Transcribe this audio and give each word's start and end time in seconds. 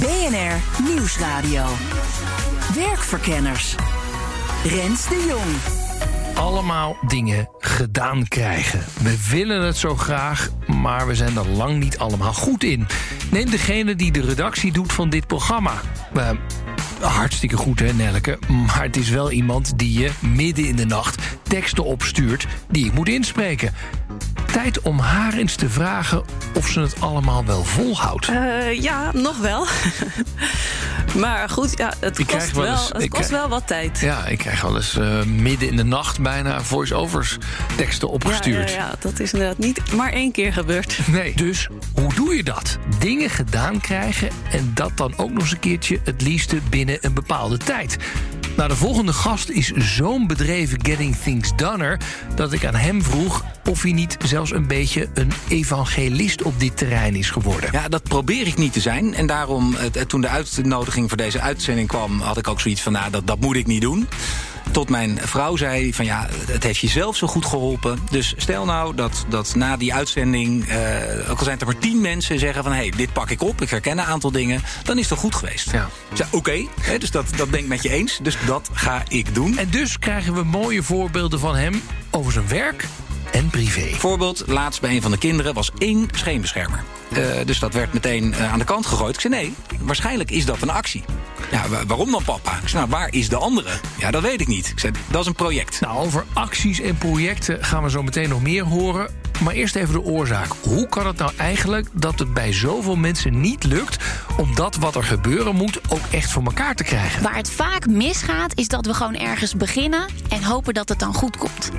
BNR 0.00 0.84
Nieuwsradio. 0.94 1.64
Werkverkenners. 2.74 3.74
Rens 4.64 5.08
de 5.08 5.24
Jong. 5.28 5.56
allemaal 6.34 6.96
dingen 7.06 7.48
gedaan 7.58 8.28
krijgen. 8.28 8.84
We 9.02 9.28
willen 9.30 9.62
het 9.62 9.76
zo 9.76 9.96
graag, 9.96 10.50
maar 10.66 11.06
we 11.06 11.14
zijn 11.14 11.36
er 11.36 11.48
lang 11.48 11.78
niet 11.78 11.98
allemaal 11.98 12.32
goed 12.32 12.64
in. 12.64 12.86
Neem 13.30 13.50
degene 13.50 13.94
die 13.94 14.12
de 14.12 14.20
redactie 14.20 14.72
doet 14.72 14.92
van 14.92 15.10
dit 15.10 15.26
programma. 15.26 15.72
Eh, 16.14 16.30
hartstikke 17.00 17.56
goed, 17.56 17.78
hè, 17.78 17.92
Nelke? 17.92 18.38
Maar 18.48 18.82
het 18.82 18.96
is 18.96 19.08
wel 19.08 19.30
iemand 19.30 19.78
die 19.78 19.98
je 19.98 20.10
midden 20.20 20.64
in 20.64 20.76
de 20.76 20.86
nacht 20.86 21.22
teksten 21.42 21.84
opstuurt 21.84 22.46
die 22.70 22.86
ik 22.86 22.92
moet 22.92 23.08
inspreken. 23.08 23.74
Tijd 24.56 24.80
om 24.82 24.98
haar 24.98 25.32
eens 25.34 25.54
te 25.54 25.68
vragen 25.68 26.24
of 26.54 26.68
ze 26.68 26.80
het 26.80 27.00
allemaal 27.00 27.44
wel 27.44 27.64
volhoudt. 27.64 28.28
Eh, 28.28 28.82
ja, 28.82 29.10
nog 29.12 29.38
wel. 29.38 29.66
maar 31.22 31.48
goed, 31.48 31.78
ja, 31.78 31.92
het 32.00 32.18
Ik 32.18 32.26
kost, 32.26 32.52
wel 32.52 32.62
wel, 32.64 32.72
eens- 32.72 32.88
het 32.88 33.08
kost 33.08 33.10
krijg- 33.26 33.28
wel 33.28 33.48
wat 33.48 33.66
tijd. 33.66 34.00
Ja, 34.00 34.26
ik 34.26 34.38
krijg 34.38 34.60
wel 34.62 34.76
eens 34.76 34.96
eh, 34.96 35.22
midden 35.22 35.68
in 35.68 35.76
de 35.76 35.84
nacht 35.84 36.20
bijna 36.20 36.60
voice-overs 36.62 37.36
teksten 37.76 38.08
Ja, 38.08 38.14
opgestuurd. 38.14 38.70
Ja, 38.70 38.76
ja, 38.76 38.94
dat 38.98 39.20
is 39.20 39.32
inderdaad 39.32 39.58
niet 39.58 39.92
maar 39.92 40.12
één 40.12 40.32
keer 40.32 40.52
gebeurd. 40.52 40.98
Nee. 41.06 41.32
Dus 41.36 41.68
hoe 41.94 42.14
doe 42.14 42.36
je 42.36 42.42
dat? 42.42 42.78
Dingen 42.98 43.30
gedaan 43.30 43.80
krijgen 43.80 44.28
en 44.50 44.70
dat 44.74 44.90
dan 44.94 45.12
ook 45.16 45.30
nog 45.30 45.42
eens 45.42 45.52
een 45.52 45.58
keertje 45.58 46.00
het 46.04 46.22
liefste 46.22 46.56
binnen 46.70 46.98
een 47.00 47.14
bepaalde 47.14 47.56
tijd. 47.56 47.96
Nou, 48.56 48.68
de 48.68 48.76
volgende 48.76 49.12
gast 49.12 49.48
is 49.48 49.72
zo'n 49.72 50.26
bedreven 50.26 50.84
Getting 50.84 51.16
Things 51.16 51.56
Doneer... 51.56 52.00
dat 52.34 52.52
ik 52.52 52.64
aan 52.64 52.74
hem 52.74 53.02
vroeg 53.02 53.44
of 53.68 53.82
hij 53.82 53.92
niet 53.92 54.16
zelfs 54.24 54.52
een 54.52 54.66
beetje 54.66 55.08
een 55.14 55.32
evangelist 55.48 56.42
op 56.42 56.60
dit 56.60 56.76
terrein 56.76 57.14
is 57.14 57.30
geworden. 57.30 57.68
Ja, 57.72 57.88
dat 57.88 58.02
probeer 58.02 58.46
ik 58.46 58.56
niet 58.56 58.72
te 58.72 58.80
zijn. 58.80 59.14
En 59.14 59.26
daarom, 59.26 59.76
eh, 59.76 60.02
toen 60.02 60.20
de 60.20 60.28
uitnodiging 60.28 61.08
voor 61.08 61.16
deze 61.16 61.40
uitzending 61.40 61.88
kwam, 61.88 62.20
had 62.20 62.36
ik 62.36 62.48
ook 62.48 62.60
zoiets 62.60 62.82
van: 62.82 62.92
nou, 62.92 63.10
dat, 63.10 63.26
dat 63.26 63.40
moet 63.40 63.56
ik 63.56 63.66
niet 63.66 63.82
doen. 63.82 64.08
Tot 64.70 64.88
mijn 64.88 65.18
vrouw 65.22 65.56
zei 65.56 65.94
van 65.94 66.04
ja, 66.04 66.28
het 66.46 66.62
heeft 66.62 66.78
je 66.78 66.88
zelf 66.88 67.16
zo 67.16 67.26
goed 67.26 67.46
geholpen. 67.46 67.98
Dus 68.10 68.34
stel 68.36 68.64
nou 68.64 68.94
dat, 68.94 69.24
dat 69.28 69.54
na 69.54 69.76
die 69.76 69.94
uitzending, 69.94 70.68
eh, 70.68 71.30
ook 71.30 71.38
al 71.38 71.44
zijn 71.44 71.50
het 71.50 71.60
er 71.60 71.66
maar 71.66 71.78
tien 71.78 72.00
mensen, 72.00 72.38
zeggen 72.38 72.62
van 72.62 72.72
hé, 72.72 72.78
hey, 72.78 72.92
dit 72.96 73.12
pak 73.12 73.30
ik 73.30 73.42
op, 73.42 73.60
ik 73.60 73.70
herken 73.70 73.98
een 73.98 74.04
aantal 74.04 74.30
dingen, 74.30 74.62
dan 74.82 74.98
is 74.98 75.10
het 75.10 75.18
goed 75.18 75.34
geweest. 75.34 75.70
Ja. 75.70 75.88
Ik 76.10 76.16
zei, 76.16 76.28
Oké, 76.32 76.66
dus 76.98 77.10
dat, 77.10 77.26
dat 77.36 77.50
ben 77.50 77.60
ik 77.60 77.66
met 77.66 77.82
je 77.82 77.90
eens. 77.90 78.18
Dus 78.22 78.36
dat 78.46 78.70
ga 78.72 79.02
ik 79.08 79.34
doen. 79.34 79.58
En 79.58 79.70
dus 79.70 79.98
krijgen 79.98 80.34
we 80.34 80.42
mooie 80.42 80.82
voorbeelden 80.82 81.40
van 81.40 81.56
hem 81.56 81.82
over 82.10 82.32
zijn 82.32 82.48
werk 82.48 82.86
en 83.36 83.50
privé. 83.50 83.94
Voorbeeld, 83.94 84.42
laatst 84.46 84.80
bij 84.80 84.90
een 84.90 85.02
van 85.02 85.10
de 85.10 85.18
kinderen 85.18 85.54
was 85.54 85.70
één 85.78 86.08
scheenbeschermer. 86.14 86.84
Eh, 87.12 87.22
dus 87.44 87.58
dat 87.58 87.72
werd 87.74 87.92
meteen 87.92 88.34
eh, 88.34 88.52
aan 88.52 88.58
de 88.58 88.64
kant 88.64 88.86
gegooid. 88.86 89.14
Ik 89.14 89.20
zei 89.20 89.34
nee, 89.34 89.54
waarschijnlijk 89.80 90.30
is 90.30 90.44
dat 90.44 90.62
een 90.62 90.70
actie. 90.70 91.04
Ja, 91.50 91.68
wa- 91.68 91.86
waarom 91.86 92.10
dan 92.10 92.22
papa? 92.24 92.52
Ik 92.62 92.68
zei, 92.68 92.86
nou, 92.86 93.00
waar 93.00 93.12
is 93.12 93.28
de 93.28 93.36
andere? 93.36 93.68
Ja, 93.98 94.10
dat 94.10 94.22
weet 94.22 94.40
ik 94.40 94.46
niet. 94.46 94.68
Ik 94.68 94.78
zei, 94.80 94.92
dat 95.08 95.20
is 95.20 95.26
een 95.26 95.32
project. 95.34 95.80
Nou, 95.80 95.98
over 95.98 96.24
acties 96.32 96.80
en 96.80 96.98
projecten 96.98 97.64
gaan 97.64 97.82
we 97.82 97.90
zo 97.90 98.02
meteen 98.02 98.28
nog 98.28 98.42
meer 98.42 98.64
horen. 98.64 99.10
Maar 99.42 99.54
eerst 99.54 99.76
even 99.76 99.92
de 99.94 100.02
oorzaak. 100.02 100.48
Hoe 100.62 100.88
kan 100.88 101.06
het 101.06 101.16
nou 101.16 101.32
eigenlijk 101.36 101.88
dat 101.92 102.18
het 102.18 102.34
bij 102.34 102.52
zoveel 102.52 102.96
mensen 102.96 103.40
niet 103.40 103.64
lukt... 103.64 104.04
om 104.36 104.54
dat 104.54 104.76
wat 104.76 104.94
er 104.94 105.04
gebeuren 105.04 105.54
moet 105.54 105.80
ook 105.88 106.00
echt 106.10 106.32
voor 106.32 106.42
elkaar 106.42 106.74
te 106.74 106.84
krijgen? 106.84 107.22
Waar 107.22 107.36
het 107.36 107.50
vaak 107.50 107.86
misgaat, 107.86 108.52
is 108.58 108.68
dat 108.68 108.86
we 108.86 108.94
gewoon 108.94 109.14
ergens 109.16 109.54
beginnen 109.56 110.06
en 110.28 110.42
hopen 110.42 110.74
dat 110.74 110.88
het 110.88 110.98
dan 110.98 111.14
goed 111.14 111.36
komt. 111.36 111.70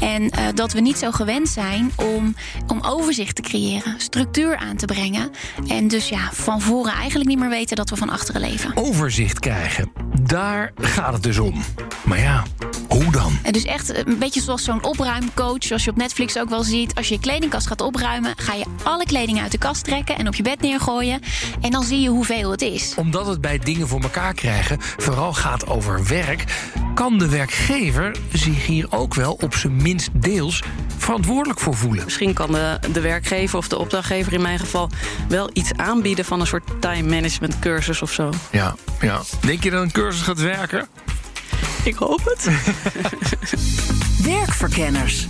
En 0.00 0.30
eh, 0.30 0.44
dat 0.54 0.72
we 0.72 0.80
niet 0.80 0.98
zo 0.98 1.10
gewend 1.10 1.48
zijn 1.48 1.90
om, 1.96 2.34
om 2.66 2.80
overzicht 2.82 3.36
te 3.36 3.42
creëren, 3.42 3.94
structuur 3.98 4.56
aan 4.56 4.76
te 4.76 4.86
brengen. 4.86 5.30
En 5.66 5.88
dus 5.88 6.08
ja, 6.08 6.28
van 6.32 6.60
voren 6.60 6.92
eigenlijk 6.92 7.28
niet 7.28 7.38
meer 7.38 7.48
weten 7.48 7.76
dat 7.76 7.90
we 7.90 7.96
van 7.96 8.10
achteren 8.10 8.40
leven. 8.40 8.76
Overzicht 8.76 9.38
krijgen. 9.38 10.09
Daar 10.22 10.72
gaat 10.80 11.12
het 11.12 11.22
dus 11.22 11.38
om. 11.38 11.62
Maar 12.04 12.18
ja, 12.18 12.42
hoe 12.88 13.12
dan? 13.12 13.38
En 13.42 13.52
dus 13.52 13.64
echt 13.64 14.06
een 14.06 14.18
beetje 14.18 14.40
zoals 14.40 14.64
zo'n 14.64 14.84
opruimcoach, 14.84 15.64
zoals 15.64 15.84
je 15.84 15.90
op 15.90 15.96
Netflix 15.96 16.38
ook 16.38 16.48
wel 16.48 16.62
ziet. 16.62 16.94
Als 16.94 17.08
je 17.08 17.14
je 17.14 17.20
kledingkast 17.20 17.66
gaat 17.66 17.80
opruimen, 17.80 18.32
ga 18.36 18.54
je 18.54 18.64
alle 18.82 19.04
kleding 19.04 19.40
uit 19.40 19.52
de 19.52 19.58
kast 19.58 19.84
trekken 19.84 20.18
en 20.18 20.26
op 20.26 20.34
je 20.34 20.42
bed 20.42 20.60
neergooien. 20.60 21.20
En 21.60 21.70
dan 21.70 21.82
zie 21.82 22.00
je 22.00 22.08
hoeveel 22.08 22.50
het 22.50 22.62
is. 22.62 22.94
Omdat 22.96 23.26
het 23.26 23.40
bij 23.40 23.58
dingen 23.58 23.88
voor 23.88 24.00
elkaar 24.00 24.34
krijgen 24.34 24.76
vooral 24.80 25.32
gaat 25.32 25.66
over 25.66 26.06
werk... 26.06 26.44
kan 26.94 27.18
de 27.18 27.28
werkgever 27.28 28.16
zich 28.32 28.66
hier 28.66 28.86
ook 28.90 29.14
wel 29.14 29.32
op 29.32 29.54
zijn 29.54 29.82
minst 29.82 30.08
deels 30.12 30.62
verantwoordelijk 31.00 31.60
voor 31.60 31.74
voelen. 31.74 32.04
Misschien 32.04 32.34
kan 32.34 32.52
de, 32.52 32.78
de 32.92 33.00
werkgever 33.00 33.58
of 33.58 33.68
de 33.68 33.78
opdrachtgever 33.78 34.32
in 34.32 34.42
mijn 34.42 34.58
geval 34.58 34.90
wel 35.28 35.50
iets 35.52 35.72
aanbieden 35.76 36.24
van 36.24 36.40
een 36.40 36.46
soort 36.46 36.80
time 36.80 37.08
management 37.08 37.58
cursus 37.58 38.02
of 38.02 38.12
zo. 38.12 38.30
Ja, 38.50 38.74
ja. 39.00 39.22
Denk 39.40 39.62
je 39.62 39.70
dat 39.70 39.82
een 39.82 39.92
cursus 39.92 40.22
gaat 40.22 40.40
werken? 40.40 40.88
Ik 41.84 41.94
hoop 41.94 42.24
het. 42.24 42.48
Werkverkenners. 44.32 45.26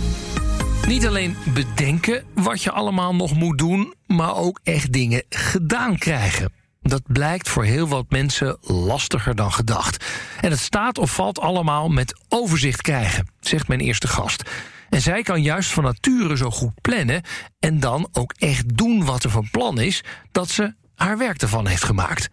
Niet 0.87 1.07
alleen 1.07 1.37
bedenken 1.53 2.23
wat 2.33 2.63
je 2.63 2.71
allemaal 2.71 3.15
nog 3.15 3.33
moet 3.33 3.57
doen, 3.57 3.93
maar 4.07 4.35
ook 4.35 4.59
echt 4.63 4.93
dingen 4.93 5.23
gedaan 5.29 5.97
krijgen. 5.97 6.51
Dat 6.81 7.01
blijkt 7.07 7.49
voor 7.49 7.63
heel 7.63 7.87
wat 7.87 8.05
mensen 8.09 8.57
lastiger 8.61 9.35
dan 9.35 9.51
gedacht. 9.51 10.05
En 10.41 10.51
het 10.51 10.59
staat 10.59 10.97
of 10.97 11.13
valt 11.13 11.39
allemaal 11.39 11.89
met 11.89 12.19
overzicht 12.29 12.81
krijgen, 12.81 13.27
zegt 13.39 13.67
mijn 13.67 13.79
eerste 13.79 14.07
gast. 14.07 14.43
En 14.91 15.01
zij 15.01 15.21
kan 15.21 15.41
juist 15.41 15.71
van 15.71 15.83
nature 15.83 16.37
zo 16.37 16.51
goed 16.51 16.81
plannen 16.81 17.21
en 17.59 17.79
dan 17.79 18.09
ook 18.11 18.33
echt 18.37 18.77
doen 18.77 19.05
wat 19.05 19.23
er 19.23 19.29
van 19.29 19.49
plan 19.51 19.79
is, 19.79 20.03
dat 20.31 20.49
ze 20.49 20.73
haar 20.95 21.17
werk 21.17 21.41
ervan 21.41 21.67
heeft 21.67 21.83
gemaakt. 21.83 22.29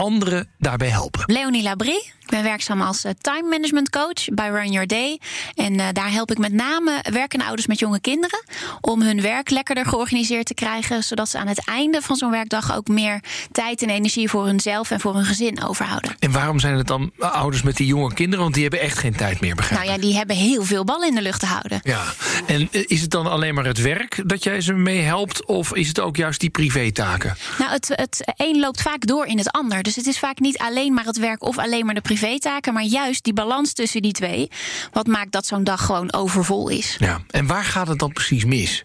Anderen 0.00 0.48
daarbij 0.58 0.88
helpen. 0.88 1.22
Leonie 1.26 1.62
Labrie. 1.62 2.12
Ik 2.30 2.36
ben 2.36 2.44
werkzaam 2.44 2.80
als 2.80 3.04
eh, 3.04 3.12
time 3.20 3.48
management 3.48 3.90
coach 3.90 4.24
bij 4.32 4.48
Run 4.48 4.72
Your 4.72 4.86
Day. 4.86 5.20
En 5.54 5.80
eh, 5.80 5.86
daar 5.92 6.10
help 6.10 6.30
ik 6.30 6.38
met 6.38 6.52
name 6.52 7.04
werkende 7.10 7.44
ouders 7.44 7.66
met 7.66 7.78
jonge 7.78 8.00
kinderen. 8.00 8.44
Om 8.80 9.02
hun 9.02 9.20
werk 9.20 9.50
lekkerder 9.50 9.86
georganiseerd 9.86 10.46
te 10.46 10.54
krijgen. 10.54 11.02
Zodat 11.02 11.28
ze 11.28 11.38
aan 11.38 11.46
het 11.46 11.64
einde 11.64 12.02
van 12.02 12.16
zo'n 12.16 12.30
werkdag 12.30 12.76
ook 12.76 12.88
meer 12.88 13.20
tijd 13.52 13.82
en 13.82 13.88
energie 13.88 14.28
voor 14.28 14.46
hunzelf 14.46 14.90
en 14.90 15.00
voor 15.00 15.14
hun 15.14 15.24
gezin 15.24 15.64
overhouden. 15.64 16.16
En 16.18 16.30
waarom 16.32 16.58
zijn 16.58 16.76
het 16.76 16.86
dan 16.86 17.12
ouders 17.18 17.62
met 17.62 17.76
die 17.76 17.86
jonge 17.86 18.14
kinderen? 18.14 18.42
Want 18.42 18.54
die 18.54 18.62
hebben 18.62 18.80
echt 18.80 18.98
geen 18.98 19.16
tijd 19.16 19.40
meer, 19.40 19.54
begrijp 19.54 19.80
Nou 19.80 19.92
ja, 19.92 20.00
die 20.00 20.14
hebben 20.14 20.36
heel 20.36 20.64
veel 20.64 20.84
ballen 20.84 21.08
in 21.08 21.14
de 21.14 21.22
lucht 21.22 21.40
te 21.40 21.46
houden. 21.46 21.80
Ja, 21.82 22.04
en 22.46 22.68
eh, 22.72 22.84
is 22.86 23.00
het 23.00 23.10
dan 23.10 23.26
alleen 23.26 23.54
maar 23.54 23.66
het 23.66 23.80
werk 23.80 24.22
dat 24.26 24.44
jij 24.44 24.60
ze 24.60 24.72
mee 24.72 25.00
helpt? 25.00 25.46
Of 25.46 25.74
is 25.74 25.88
het 25.88 26.00
ook 26.00 26.16
juist 26.16 26.40
die 26.40 26.50
privétaken? 26.50 27.36
Nou, 27.58 27.70
het, 27.70 27.88
het 27.94 28.32
een 28.36 28.58
loopt 28.60 28.82
vaak 28.82 29.06
door 29.06 29.26
in 29.26 29.38
het 29.38 29.50
ander. 29.50 29.82
Dus 29.90 29.98
het 29.98 30.14
is 30.14 30.18
vaak 30.18 30.38
niet 30.38 30.58
alleen 30.58 30.94
maar 30.94 31.04
het 31.04 31.18
werk 31.18 31.42
of 31.42 31.58
alleen 31.58 31.84
maar 31.84 31.94
de 31.94 32.00
privétaken, 32.00 32.72
maar 32.72 32.82
juist 32.82 33.24
die 33.24 33.32
balans 33.32 33.72
tussen 33.72 34.02
die 34.02 34.12
twee. 34.12 34.50
Wat 34.92 35.06
maakt 35.06 35.32
dat 35.32 35.46
zo'n 35.46 35.64
dag 35.64 35.84
gewoon 35.84 36.12
overvol 36.12 36.68
is. 36.68 36.96
Ja, 36.98 37.20
en 37.30 37.46
waar 37.46 37.64
gaat 37.64 37.88
het 37.88 37.98
dan 37.98 38.12
precies 38.12 38.44
mis? 38.44 38.84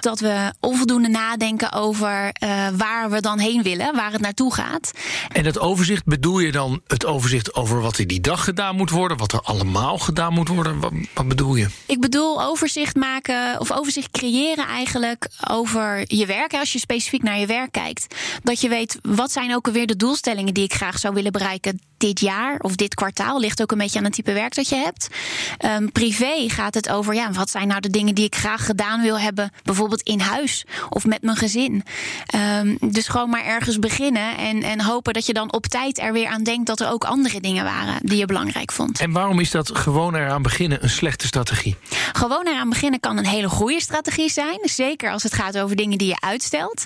Dat 0.00 0.20
we 0.20 0.52
onvoldoende 0.60 1.08
nadenken 1.08 1.72
over 1.72 2.30
eh, 2.32 2.68
waar 2.76 3.10
we 3.10 3.20
dan 3.20 3.38
heen 3.38 3.62
willen, 3.62 3.94
waar 3.94 4.12
het 4.12 4.20
naartoe 4.20 4.54
gaat. 4.54 4.90
En 5.32 5.44
dat 5.44 5.58
overzicht 5.58 6.04
bedoel 6.04 6.38
je 6.38 6.52
dan 6.52 6.80
het 6.86 7.06
overzicht 7.06 7.54
over 7.54 7.80
wat 7.80 7.98
er 7.98 8.06
die 8.06 8.20
dag 8.20 8.44
gedaan 8.44 8.76
moet 8.76 8.90
worden, 8.90 9.16
wat 9.16 9.32
er 9.32 9.40
allemaal 9.40 9.98
gedaan 9.98 10.32
moet 10.32 10.48
worden? 10.48 10.80
Wat, 10.80 10.92
wat 11.14 11.28
bedoel 11.28 11.56
je? 11.56 11.66
Ik 11.86 12.00
bedoel 12.00 12.42
overzicht 12.42 12.96
maken 12.96 13.60
of 13.60 13.72
overzicht 13.72 14.10
creëren 14.10 14.66
eigenlijk 14.66 15.28
over 15.48 16.04
je 16.06 16.26
werk. 16.26 16.54
Als 16.54 16.72
je 16.72 16.78
specifiek 16.78 17.22
naar 17.22 17.38
je 17.38 17.46
werk 17.46 17.72
kijkt. 17.72 18.14
Dat 18.42 18.60
je 18.60 18.68
weet 18.68 18.98
wat 19.02 19.32
zijn 19.32 19.54
ook 19.54 19.66
alweer 19.66 19.86
de 19.86 19.96
doelstellingen 19.96 20.54
die 20.54 20.64
ik 20.64 20.74
graag 20.74 20.98
zou 20.98 21.14
willen 21.14 21.32
bereiken 21.32 21.80
dit 21.96 22.20
jaar 22.20 22.58
of 22.58 22.76
dit 22.76 22.94
kwartaal. 22.94 23.40
Ligt 23.40 23.62
ook 23.62 23.72
een 23.72 23.78
beetje 23.78 23.98
aan 23.98 24.04
het 24.04 24.12
type 24.12 24.32
werk 24.32 24.54
dat 24.54 24.68
je 24.68 24.76
hebt. 24.76 25.08
Um, 25.64 25.92
privé 25.92 26.48
gaat 26.48 26.74
het 26.74 26.88
over, 26.88 27.14
ja, 27.14 27.32
wat 27.32 27.50
zijn 27.50 27.68
nou 27.68 27.80
de 27.80 27.90
dingen 27.90 28.14
die 28.14 28.24
ik 28.24 28.34
graag 28.34 28.66
gedaan 28.66 29.02
wil 29.02 29.18
hebben, 29.18 29.50
bijvoorbeeld 29.62 30.02
in 30.02 30.20
huis 30.20 30.64
of 30.88 31.04
met 31.04 31.22
mijn 31.22 31.36
gezin. 31.36 31.84
Um, 32.60 32.78
dus 32.80 33.08
gewoon 33.08 33.30
maar 33.30 33.44
ergens 33.44 33.78
beginnen 33.78 34.36
en, 34.36 34.62
en 34.62 34.80
hopen 34.80 35.12
dat 35.12 35.26
je 35.26 35.32
dan 35.32 35.52
op 35.52 35.66
tijd 35.66 35.98
er 35.98 36.12
weer 36.12 36.28
aan 36.28 36.42
denkt 36.42 36.66
dat 36.66 36.80
er 36.80 36.88
ook 36.88 37.04
andere 37.04 37.40
dingen 37.40 37.64
waren 37.64 37.96
die 38.02 38.18
je 38.18 38.26
belangrijk 38.26 38.72
vond. 38.72 39.00
En 39.00 39.12
waarom 39.12 39.40
is 39.40 39.50
dat 39.50 39.76
gewoon 39.76 40.14
eraan 40.14 40.42
beginnen 40.42 40.82
een 40.82 40.90
slechte 40.90 41.26
strategie? 41.26 41.76
Gewoon 42.12 42.46
eraan 42.46 42.68
beginnen 42.68 43.00
kan 43.00 43.16
een 43.16 43.26
hele 43.26 43.48
goede 43.48 43.80
strategie 43.80 44.30
zijn. 44.30 44.58
Zeker 44.62 45.10
als 45.10 45.22
het 45.22 45.34
gaat 45.34 45.58
over 45.58 45.76
dingen 45.76 45.98
die 45.98 46.08
je 46.08 46.20
uitstelt. 46.20 46.84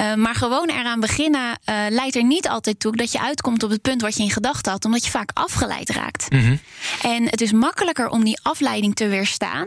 Uh, 0.00 0.14
maar 0.14 0.34
gewoon 0.34 0.68
eraan 0.68 1.00
beginnen 1.00 1.40
uh, 1.40 1.74
leidt 1.88 2.16
er 2.16 2.24
niet 2.24 2.48
altijd 2.48 2.80
toe 2.80 2.96
dat 2.96 3.12
je 3.12 3.20
uitkomt 3.20 3.62
op 3.62 3.70
het 3.70 3.82
punt 3.82 4.00
wat 4.00 4.16
je 4.16 4.22
in 4.22 4.30
gedachten 4.30 4.72
had, 4.72 4.84
omdat 4.84 5.04
je 5.04 5.10
vaak 5.10 5.30
afgeleid 5.34 5.90
raakt. 5.90 6.30
Mm 6.30 6.40
-hmm. 6.40 6.60
En 7.02 7.24
het 7.24 7.40
is 7.40 7.52
makkelijker 7.52 8.08
om 8.08 8.24
die 8.24 8.38
afleiding 8.42 8.94
te 8.94 9.08
weerstaan 9.08 9.66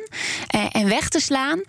uh, 0.56 0.66
en 0.72 0.88
weg 0.88 1.10
te 1.10 1.20
slaan 1.20 1.62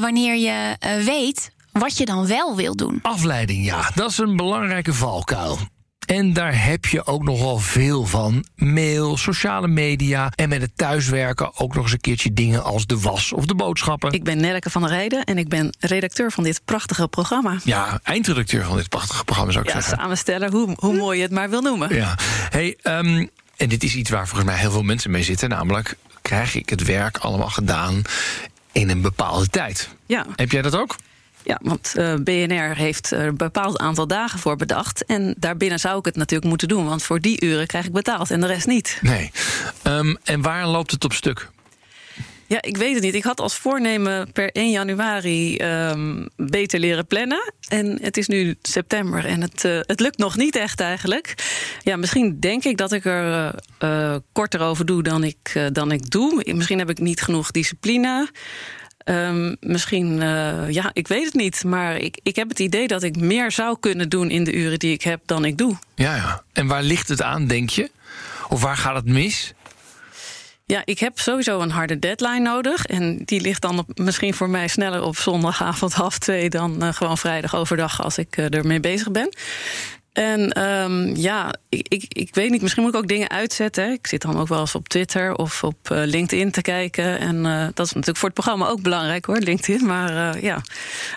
wanneer 0.00 0.29
je 0.34 0.76
weet 1.04 1.50
wat 1.72 1.96
je 1.96 2.04
dan 2.04 2.26
wel 2.26 2.56
wil 2.56 2.76
doen. 2.76 2.98
Afleiding, 3.02 3.64
ja, 3.64 3.90
dat 3.94 4.10
is 4.10 4.18
een 4.18 4.36
belangrijke 4.36 4.94
valkuil. 4.94 5.58
En 6.06 6.32
daar 6.32 6.64
heb 6.64 6.86
je 6.86 7.06
ook 7.06 7.22
nogal 7.22 7.58
veel 7.58 8.06
van. 8.06 8.44
Mail, 8.56 9.16
sociale 9.16 9.68
media 9.68 10.32
en 10.34 10.48
met 10.48 10.60
het 10.60 10.70
thuiswerken 10.76 11.58
ook 11.58 11.74
nog 11.74 11.82
eens 11.82 11.92
een 11.92 12.00
keertje 12.00 12.32
dingen 12.32 12.64
als 12.64 12.86
de 12.86 13.00
was 13.00 13.32
of 13.32 13.46
de 13.46 13.54
boodschappen. 13.54 14.12
Ik 14.12 14.24
ben 14.24 14.40
Nelke 14.40 14.70
van 14.70 14.82
der 14.82 14.90
Rijden 14.90 15.24
en 15.24 15.38
ik 15.38 15.48
ben 15.48 15.76
redacteur 15.78 16.32
van 16.32 16.44
dit 16.44 16.60
prachtige 16.64 17.08
programma. 17.08 17.58
Ja, 17.64 18.00
eindredacteur 18.02 18.64
van 18.64 18.76
dit 18.76 18.88
prachtige 18.88 19.24
programma 19.24 19.52
zou 19.52 19.64
ik 19.64 19.72
ja, 19.72 19.80
zeggen. 19.80 19.98
Samensteller, 19.98 20.50
hoe, 20.50 20.74
hoe 20.76 20.94
mooi 20.94 21.16
je 21.16 21.22
het 21.22 21.32
maar 21.32 21.50
wil 21.50 21.62
noemen. 21.62 21.94
Ja, 21.94 22.14
hey, 22.48 22.76
um, 22.82 23.30
en 23.56 23.68
dit 23.68 23.82
is 23.82 23.94
iets 23.94 24.10
waar 24.10 24.26
volgens 24.26 24.50
mij 24.50 24.58
heel 24.58 24.70
veel 24.70 24.82
mensen 24.82 25.10
mee 25.10 25.22
zitten, 25.22 25.48
namelijk 25.48 25.96
krijg 26.22 26.54
ik 26.54 26.68
het 26.68 26.84
werk 26.84 27.18
allemaal 27.18 27.50
gedaan 27.50 28.02
in 28.72 28.90
een 28.90 29.00
bepaalde 29.00 29.46
tijd. 29.46 29.88
Ja. 30.06 30.26
Heb 30.36 30.50
jij 30.50 30.62
dat 30.62 30.76
ook? 30.76 30.96
Ja, 31.42 31.58
want 31.62 31.94
uh, 31.96 32.14
BNR 32.14 32.76
heeft 32.76 33.10
er 33.10 33.26
een 33.26 33.36
bepaald 33.36 33.78
aantal 33.78 34.06
dagen 34.06 34.38
voor 34.38 34.56
bedacht. 34.56 35.04
En 35.04 35.34
daarbinnen 35.38 35.80
zou 35.80 35.98
ik 35.98 36.04
het 36.04 36.16
natuurlijk 36.16 36.48
moeten 36.48 36.68
doen. 36.68 36.86
Want 36.86 37.02
voor 37.02 37.20
die 37.20 37.44
uren 37.44 37.66
krijg 37.66 37.86
ik 37.86 37.92
betaald 37.92 38.30
en 38.30 38.40
de 38.40 38.46
rest 38.46 38.66
niet. 38.66 38.98
Nee. 39.02 39.30
Um, 39.84 40.16
en 40.24 40.42
waar 40.42 40.66
loopt 40.66 40.90
het 40.90 41.04
op 41.04 41.12
stuk? 41.12 41.50
Ja, 42.50 42.62
ik 42.62 42.76
weet 42.76 42.94
het 42.94 43.02
niet. 43.02 43.14
Ik 43.14 43.22
had 43.22 43.40
als 43.40 43.56
voornemen 43.56 44.32
per 44.32 44.50
1 44.52 44.70
januari 44.70 45.56
um, 45.56 46.28
beter 46.36 46.80
leren 46.80 47.06
plannen. 47.06 47.52
En 47.68 47.98
het 48.02 48.16
is 48.16 48.28
nu 48.28 48.56
september 48.62 49.24
en 49.24 49.40
het, 49.40 49.64
uh, 49.64 49.78
het 49.80 50.00
lukt 50.00 50.18
nog 50.18 50.36
niet 50.36 50.56
echt 50.56 50.80
eigenlijk. 50.80 51.34
Ja, 51.82 51.96
misschien 51.96 52.40
denk 52.40 52.64
ik 52.64 52.76
dat 52.76 52.92
ik 52.92 53.04
er 53.04 53.54
uh, 53.80 54.16
korter 54.32 54.60
over 54.60 54.86
doe 54.86 55.02
dan 55.02 55.24
ik, 55.24 55.68
dan 55.72 55.92
ik 55.92 56.10
doe. 56.10 56.52
Misschien 56.54 56.78
heb 56.78 56.90
ik 56.90 56.98
niet 56.98 57.22
genoeg 57.22 57.50
discipline. 57.50 58.30
Um, 59.04 59.56
misschien, 59.60 60.16
ja, 60.70 60.90
ik 60.92 61.08
weet 61.08 61.24
het 61.24 61.34
niet. 61.34 61.64
Maar 61.64 61.96
ik, 61.96 62.20
ik 62.22 62.36
heb 62.36 62.48
het 62.48 62.58
idee 62.58 62.88
dat 62.88 63.02
ik 63.02 63.16
meer 63.16 63.52
zou 63.52 63.76
kunnen 63.80 64.08
doen 64.08 64.30
in 64.30 64.44
de 64.44 64.52
uren 64.52 64.78
die 64.78 64.92
ik 64.92 65.02
heb 65.02 65.20
dan 65.26 65.44
ik 65.44 65.58
doe. 65.58 65.76
Ja, 65.94 66.14
ja. 66.14 66.42
En 66.52 66.66
waar 66.66 66.82
ligt 66.82 67.08
het 67.08 67.22
aan, 67.22 67.46
denk 67.46 67.70
je? 67.70 67.90
Of 68.48 68.62
waar 68.62 68.76
gaat 68.76 68.94
het 68.94 69.06
mis? 69.06 69.54
Ja, 70.70 70.82
ik 70.84 70.98
heb 70.98 71.18
sowieso 71.18 71.60
een 71.60 71.70
harde 71.70 71.98
deadline 71.98 72.38
nodig. 72.38 72.84
En 72.86 73.22
die 73.24 73.40
ligt 73.40 73.62
dan 73.62 73.78
op, 73.78 73.98
misschien 73.98 74.34
voor 74.34 74.50
mij 74.50 74.68
sneller 74.68 75.02
op 75.02 75.16
zondagavond 75.16 75.92
half 75.92 76.18
twee 76.18 76.50
dan 76.50 76.84
uh, 76.84 76.92
gewoon 76.92 77.18
vrijdag 77.18 77.54
overdag 77.54 78.02
als 78.02 78.18
ik 78.18 78.36
uh, 78.36 78.54
ermee 78.54 78.80
bezig 78.80 79.10
ben. 79.10 79.34
En 80.12 80.62
um, 80.62 81.16
ja, 81.16 81.54
ik, 81.68 81.86
ik, 81.88 82.04
ik 82.08 82.34
weet 82.34 82.50
niet, 82.50 82.62
misschien 82.62 82.82
moet 82.82 82.94
ik 82.94 83.00
ook 83.00 83.08
dingen 83.08 83.30
uitzetten. 83.30 83.92
Ik 83.92 84.06
zit 84.06 84.22
dan 84.22 84.38
ook 84.38 84.48
wel 84.48 84.60
eens 84.60 84.74
op 84.74 84.88
Twitter 84.88 85.34
of 85.34 85.64
op 85.64 85.90
uh, 85.92 86.02
LinkedIn 86.04 86.50
te 86.50 86.62
kijken. 86.62 87.18
En 87.18 87.42
dat 87.74 87.86
is 87.86 87.92
natuurlijk 87.92 88.18
voor 88.18 88.28
het 88.28 88.38
programma 88.38 88.66
ook 88.66 88.82
belangrijk 88.82 89.24
hoor, 89.24 89.38
LinkedIn. 89.38 89.86
Maar 89.86 90.42
ja, 90.42 90.62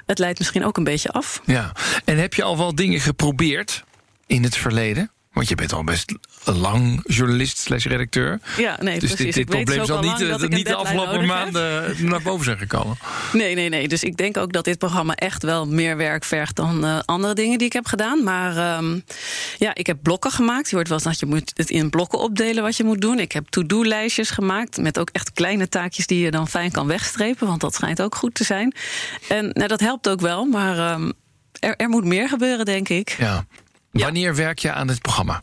het 0.06 0.20
leidt 0.20 0.40
misschien 0.40 0.66
ook 0.66 0.78
een 0.78 0.84
beetje 0.84 1.12
af. 1.12 1.42
Ja, 1.46 1.72
en 2.06 2.18
heb 2.18 2.34
je 2.34 2.44
al 2.44 2.58
wel 2.58 2.76
dingen 2.76 3.00
geprobeerd 3.00 3.84
in 4.28 4.44
het 4.44 4.58
verleden? 4.58 5.12
Want 5.34 5.48
je 5.48 5.56
bent 5.56 5.74
al 5.74 5.84
best 5.84 6.14
lang 6.44 7.02
journalist 7.06 7.58
slash 7.58 7.86
redacteur. 7.86 8.40
Ja, 8.58 8.78
nee, 8.82 9.00
dus 9.00 9.14
precies. 9.14 9.36
dit, 9.36 9.48
dit 9.48 9.56
probleem 9.56 9.86
zal 9.86 10.02
niet, 10.02 10.22
uh, 10.22 10.38
niet 10.38 10.68
de 10.68 10.76
afgelopen 10.76 11.26
maanden 11.26 11.84
heb. 11.84 12.00
naar 12.00 12.22
boven 12.22 12.46
zijn 12.46 12.58
gekomen. 12.58 12.98
Nee, 13.34 13.56
nee, 13.56 13.70
nee. 13.70 13.88
Dus 13.88 14.04
ik 14.04 14.18
denk 14.18 14.38
ook 14.38 14.54
dat 14.54 14.66
dit 14.66 14.78
programma 14.78 15.16
echt 15.16 15.44
wel 15.44 15.68
meer 15.68 15.98
werk 15.98 16.24
vergt 16.24 16.56
dan 16.56 16.86
uh, 16.86 17.00
andere 17.06 17.34
dingen 17.34 17.58
die 17.58 17.68
ik 17.68 17.74
heb 17.74 17.86
gedaan. 17.86 18.24
Maar 18.24 18.78
um, 18.78 19.04
ja, 19.58 19.76
ik 19.76 19.88
heb 19.88 19.98
blokken 20.02 20.32
gemaakt. 20.32 20.70
Je 20.70 20.76
hoort 20.76 20.88
wel 20.88 20.98
eens 20.98 21.08
dat 21.08 21.20
je 21.20 21.26
moet 21.26 21.52
het 21.56 21.70
in 21.70 21.90
blokken 21.90 22.20
opdelen 22.20 22.64
wat 22.64 22.78
je 22.78 22.84
moet 22.84 23.02
doen. 23.02 23.20
Ik 23.20 23.32
heb 23.32 23.48
to-do-lijstjes 23.50 24.30
gemaakt 24.30 24.78
met 24.78 25.00
ook 25.00 25.10
echt 25.12 25.32
kleine 25.32 25.70
taakjes 25.70 26.08
die 26.08 26.20
je 26.20 26.32
dan 26.32 26.48
fijn 26.48 26.72
kan 26.72 26.88
wegstrepen. 26.88 27.48
Want 27.48 27.62
dat 27.62 27.74
schijnt 27.74 28.02
ook 28.02 28.16
goed 28.16 28.34
te 28.34 28.44
zijn. 28.44 28.76
En 29.30 29.50
nou, 29.54 29.68
dat 29.68 29.80
helpt 29.80 30.10
ook 30.10 30.22
wel, 30.22 30.46
maar 30.46 30.94
um, 30.94 31.14
er, 31.60 31.76
er 31.76 31.90
moet 31.90 32.06
meer 32.06 32.30
gebeuren, 32.30 32.66
denk 32.66 32.90
ik. 32.90 33.16
Ja. 33.20 33.46
Wanneer 34.02 34.36
werk 34.36 34.60
je 34.60 34.72
aan 34.72 34.88
het 34.88 35.02
programma? 35.02 35.42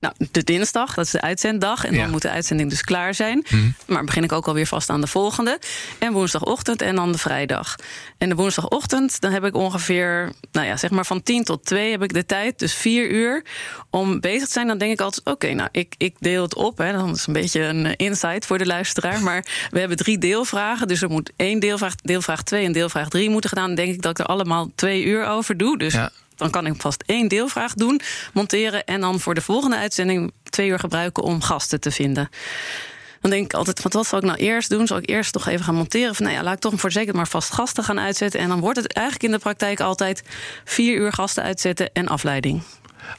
Nou, 0.00 0.14
de 0.30 0.44
dinsdag, 0.44 0.94
dat 0.94 1.04
is 1.04 1.10
de 1.10 1.20
uitzenddag. 1.20 1.84
En 1.84 1.94
ja. 1.94 2.02
dan 2.02 2.10
moet 2.10 2.22
de 2.22 2.30
uitzending 2.30 2.70
dus 2.70 2.82
klaar 2.82 3.14
zijn. 3.14 3.46
Mm. 3.48 3.74
Maar 3.86 4.04
begin 4.04 4.22
ik 4.24 4.32
ook 4.32 4.46
alweer 4.46 4.66
vast 4.66 4.90
aan 4.90 5.00
de 5.00 5.06
volgende. 5.06 5.58
En 5.98 6.12
woensdagochtend 6.12 6.82
en 6.82 6.94
dan 6.94 7.12
de 7.12 7.18
vrijdag. 7.18 7.74
En 8.18 8.28
de 8.28 8.34
woensdagochtend, 8.34 9.20
dan 9.20 9.32
heb 9.32 9.44
ik 9.44 9.54
ongeveer, 9.54 10.32
nou 10.52 10.66
ja, 10.66 10.76
zeg 10.76 10.90
maar 10.90 11.06
van 11.06 11.22
10 11.22 11.44
tot 11.44 11.64
2 11.64 11.90
heb 11.90 12.02
ik 12.02 12.12
de 12.12 12.26
tijd. 12.26 12.58
Dus 12.58 12.74
vier 12.74 13.10
uur 13.10 13.44
om 13.90 14.20
bezig 14.20 14.46
te 14.46 14.52
zijn. 14.52 14.66
Dan 14.66 14.78
denk 14.78 14.92
ik 14.92 15.00
altijd, 15.00 15.20
oké, 15.20 15.30
okay, 15.30 15.52
nou, 15.52 15.68
ik, 15.72 15.94
ik 15.98 16.16
deel 16.18 16.42
het 16.42 16.54
op. 16.54 16.78
Hè. 16.78 16.92
Dat 16.92 17.16
is 17.16 17.26
een 17.26 17.32
beetje 17.32 17.62
een 17.62 17.96
insight 17.96 18.46
voor 18.46 18.58
de 18.58 18.66
luisteraar. 18.66 19.22
Maar 19.22 19.68
we 19.70 19.78
hebben 19.78 19.96
drie 19.96 20.18
deelvragen. 20.18 20.88
Dus 20.88 21.02
er 21.02 21.10
moet 21.10 21.32
één 21.36 21.60
deelvraag, 21.60 21.94
deelvraag 21.94 22.42
2 22.42 22.64
en 22.64 22.72
deelvraag 22.72 23.08
3 23.08 23.30
moeten 23.30 23.50
gedaan. 23.50 23.66
Dan 23.66 23.76
denk 23.76 23.94
ik 23.94 24.02
dat 24.02 24.18
ik 24.18 24.24
er 24.24 24.32
allemaal 24.32 24.70
twee 24.74 25.04
uur 25.04 25.26
over 25.26 25.56
doe. 25.56 25.78
Dus 25.78 25.92
ja 25.92 26.10
dan 26.36 26.50
kan 26.50 26.66
ik 26.66 26.80
vast 26.80 27.02
één 27.06 27.28
deelvraag 27.28 27.74
doen, 27.74 28.00
monteren 28.32 28.84
en 28.84 29.00
dan 29.00 29.20
voor 29.20 29.34
de 29.34 29.40
volgende 29.40 29.76
uitzending 29.76 30.32
twee 30.50 30.68
uur 30.68 30.78
gebruiken 30.78 31.22
om 31.22 31.42
gasten 31.42 31.80
te 31.80 31.90
vinden. 31.90 32.28
Dan 33.20 33.30
denk 33.30 33.44
ik 33.44 33.54
altijd, 33.54 33.82
wat, 33.82 33.92
wat 33.92 34.06
zal 34.06 34.18
ik 34.18 34.24
nou 34.24 34.38
eerst 34.38 34.70
doen? 34.70 34.86
Zal 34.86 34.98
ik 34.98 35.08
eerst 35.08 35.32
toch 35.32 35.46
even 35.46 35.64
gaan 35.64 35.74
monteren? 35.74 36.14
Van, 36.14 36.24
nou 36.24 36.36
ja, 36.36 36.42
laat 36.42 36.54
ik 36.54 36.60
toch 36.60 36.80
voor 36.80 36.92
zeker 36.92 37.14
maar 37.14 37.28
vast 37.28 37.52
gasten 37.52 37.84
gaan 37.84 38.00
uitzetten. 38.00 38.40
En 38.40 38.48
dan 38.48 38.60
wordt 38.60 38.78
het 38.78 38.92
eigenlijk 38.92 39.26
in 39.26 39.30
de 39.30 39.38
praktijk 39.38 39.80
altijd 39.80 40.22
vier 40.64 40.96
uur 40.96 41.12
gasten 41.12 41.42
uitzetten 41.42 41.92
en 41.92 42.08
afleiding. 42.08 42.62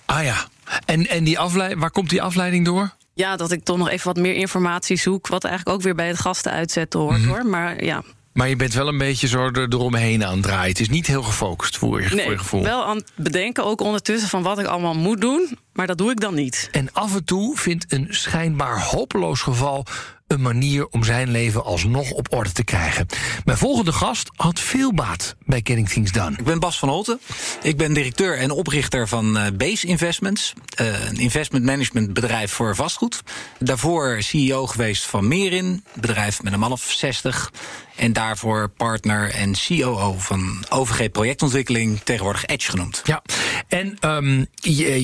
Ah 0.05 0.23
ja, 0.23 0.47
en, 0.85 1.07
en 1.07 1.23
die 1.23 1.39
afleiding, 1.39 1.79
waar 1.79 1.91
komt 1.91 2.09
die 2.09 2.21
afleiding 2.21 2.65
door? 2.65 2.95
Ja, 3.13 3.35
dat 3.35 3.51
ik 3.51 3.63
toch 3.63 3.77
nog 3.77 3.89
even 3.89 4.07
wat 4.07 4.17
meer 4.17 4.33
informatie 4.33 4.97
zoek. 4.97 5.27
Wat 5.27 5.43
eigenlijk 5.43 5.75
ook 5.77 5.83
weer 5.83 5.95
bij 5.95 6.07
het 6.07 6.19
gasten 6.19 6.51
uitzetten 6.51 6.99
hoort 6.99 7.17
mm-hmm. 7.17 7.33
hoor. 7.33 7.45
Maar 7.45 7.83
ja, 7.83 8.03
maar 8.37 8.49
je 8.49 8.55
bent 8.55 8.73
wel 8.73 8.87
een 8.87 8.97
beetje 8.97 9.27
zo 9.27 9.45
er, 9.45 9.67
eromheen 9.69 10.25
aan 10.25 10.33
het 10.33 10.43
draaien. 10.43 10.69
Het 10.69 10.79
is 10.79 10.89
niet 10.89 11.07
heel 11.07 11.23
gefocust 11.23 11.77
voor 11.77 12.01
je, 12.01 12.15
nee, 12.15 12.23
voor 12.23 12.31
je 12.31 12.37
gevoel. 12.37 12.63
wel 12.63 12.85
aan 12.85 12.97
het 12.97 13.11
bedenken 13.15 13.65
ook 13.65 13.81
ondertussen 13.81 14.29
van 14.29 14.43
wat 14.43 14.59
ik 14.59 14.65
allemaal 14.65 14.93
moet 14.93 15.21
doen. 15.21 15.57
Maar 15.77 15.87
dat 15.87 15.97
doe 15.97 16.11
ik 16.11 16.19
dan 16.19 16.33
niet. 16.33 16.69
En 16.71 16.93
af 16.93 17.15
en 17.15 17.23
toe 17.23 17.57
vindt 17.57 17.91
een 17.91 18.07
schijnbaar 18.09 18.81
hopeloos 18.81 19.41
geval 19.41 19.85
een 20.27 20.41
manier 20.41 20.87
om 20.87 21.03
zijn 21.03 21.31
leven 21.31 21.63
alsnog 21.63 22.11
op 22.11 22.33
orde 22.33 22.51
te 22.51 22.63
krijgen. 22.63 23.05
Mijn 23.45 23.57
volgende 23.57 23.91
gast 23.91 24.29
had 24.35 24.59
veel 24.59 24.93
baat 24.93 25.35
bij 25.45 25.61
Getting 25.63 25.89
Things 25.89 26.11
Done. 26.11 26.37
Ik 26.37 26.43
ben 26.43 26.59
Bas 26.59 26.79
van 26.79 26.89
Holten. 26.89 27.19
Ik 27.61 27.77
ben 27.77 27.93
directeur 27.93 28.37
en 28.37 28.51
oprichter 28.51 29.07
van 29.07 29.37
uh, 29.37 29.43
Base 29.57 29.87
Investments. 29.87 30.53
Uh, 30.81 31.07
een 31.07 31.17
investment 31.17 31.65
management 31.65 32.13
bedrijf 32.13 32.51
voor 32.51 32.75
vastgoed. 32.75 33.23
Daarvoor 33.59 34.21
CEO 34.21 34.67
geweest 34.67 35.03
van 35.03 35.27
Merin, 35.27 35.83
bedrijf 35.93 36.43
met 36.43 36.53
een 36.53 36.59
man 36.59 36.71
of 36.71 36.91
60. 36.91 37.51
En 37.95 38.13
daarvoor 38.13 38.69
partner 38.69 39.31
en 39.31 39.53
COO 39.67 40.15
van 40.17 40.65
OVG 40.69 41.11
Projectontwikkeling, 41.11 41.99
tegenwoordig 42.03 42.45
Edge 42.45 42.69
genoemd. 42.69 43.01
Ja, 43.03 43.21
en 43.67 43.97
um, 44.01 44.47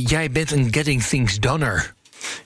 jij 0.05 0.31
bent 0.31 0.51
een 0.51 0.62
Getting 0.71 1.03
Things 1.03 1.39
Doneer. 1.39 1.93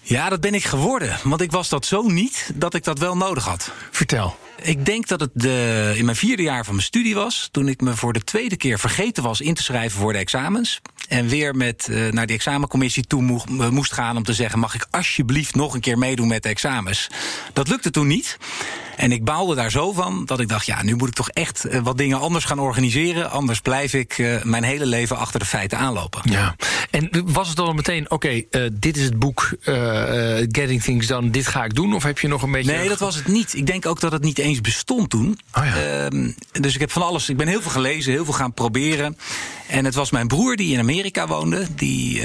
Ja, 0.02 0.30
dat 0.30 0.42
ben 0.42 0.54
ik 0.54 0.64
geworden. 0.64 1.18
Want 1.24 1.42
ik 1.42 1.52
was 1.52 1.70
dat 1.70 1.86
zo 1.86 2.02
niet 2.02 2.52
dat 2.56 2.74
ik 2.74 2.84
dat 2.84 3.00
wel 3.00 3.18
nodig 3.18 3.46
had. 3.46 3.72
Vertel. 3.92 4.38
Ik 4.62 4.86
denk 4.86 5.08
dat 5.08 5.20
het 5.20 5.30
de, 5.34 5.94
in 5.96 6.06
mijn 6.06 6.18
vierde 6.18 6.44
jaar 6.44 6.66
van 6.66 6.74
mijn 6.74 6.86
studie 6.86 7.16
was. 7.16 7.50
Toen 7.52 7.68
ik 7.68 7.82
me 7.82 7.96
voor 7.96 8.14
de 8.14 8.24
tweede 8.24 8.58
keer 8.58 8.80
vergeten 8.80 9.24
was 9.24 9.42
in 9.42 9.54
te 9.54 9.64
schrijven 9.64 10.00
voor 10.00 10.14
de 10.14 10.20
examens. 10.20 10.82
En 11.08 11.28
weer 11.28 11.56
met, 11.56 11.88
uh, 11.90 12.12
naar 12.12 12.28
de 12.28 12.34
examencommissie 12.34 13.04
toe 13.04 13.22
moest, 13.22 13.46
uh, 13.50 13.70
moest 13.70 13.94
gaan 13.94 14.18
om 14.18 14.24
te 14.24 14.34
zeggen: 14.34 14.60
mag 14.60 14.76
ik 14.76 14.88
alsjeblieft 14.92 15.56
nog 15.56 15.74
een 15.74 15.80
keer 15.80 15.98
meedoen 15.98 16.28
met 16.28 16.44
de 16.44 16.50
examens? 16.50 17.08
Dat 17.54 17.68
lukte 17.68 17.92
toen 17.92 18.08
niet. 18.08 18.38
En 18.96 19.12
ik 19.12 19.24
baalde 19.24 19.56
daar 19.56 19.72
zo 19.72 19.92
van 19.92 20.26
dat 20.26 20.40
ik 20.40 20.48
dacht, 20.48 20.66
ja, 20.66 20.84
nu 20.84 20.96
moet 20.96 21.08
ik 21.08 21.14
toch 21.14 21.30
echt 21.30 21.66
eh, 21.66 21.82
wat 21.82 21.98
dingen 21.98 22.20
anders 22.20 22.46
gaan 22.46 22.60
organiseren. 22.60 23.32
Anders 23.32 23.60
blijf 23.60 23.94
ik 23.94 24.18
uh, 24.18 24.44
mijn 24.44 24.64
hele 24.64 24.86
leven 24.86 25.18
achter 25.18 25.40
de 25.40 25.46
feiten 25.46 25.78
aanlopen. 25.78 26.22
Ja. 26.24 26.56
En 26.92 27.10
was 27.26 27.48
het 27.48 27.58
dan 27.58 27.76
meteen, 27.76 28.12
oké, 28.12 28.46
okay, 28.50 28.72
dit 28.74 28.98
is 28.98 29.04
het 29.04 29.20
boek 29.20 29.50
Getting 29.62 30.82
Things 30.82 31.08
Done, 31.08 31.30
dit 31.30 31.48
ga 31.48 31.64
ik 31.64 31.76
doen? 31.76 31.94
Of 31.94 32.04
heb 32.04 32.20
je 32.20 32.28
nog 32.28 32.42
een 32.42 32.52
beetje... 32.52 32.72
Nee, 32.72 32.90
dat 32.90 33.00
was 33.00 33.16
het 33.16 33.28
niet. 33.28 33.54
Ik 33.54 33.66
denk 33.66 33.86
ook 33.86 34.00
dat 34.00 34.12
het 34.12 34.24
niet 34.24 34.38
eens 34.38 34.62
bestond 34.62 35.10
toen. 35.10 35.40
Oh 35.54 35.66
ja. 35.66 36.10
dus 36.52 36.74
ik 36.74 36.80
heb 36.80 36.92
van 36.92 37.02
alles, 37.02 37.30
ik 37.30 37.38
ben 37.38 37.48
heel 37.48 37.62
veel 37.62 37.72
gelezen, 37.72 38.12
heel 38.12 38.26
veel 38.26 38.34
gaan 38.34 38.54
proberen. 38.54 39.18
En 39.68 39.86
het 39.86 39.96
was 39.96 40.12
mijn 40.12 40.28
broer 40.28 40.56
die 40.56 40.74
in 40.74 40.80
Amerika 40.80 41.28
woonde, 41.28 41.68
die 41.76 42.22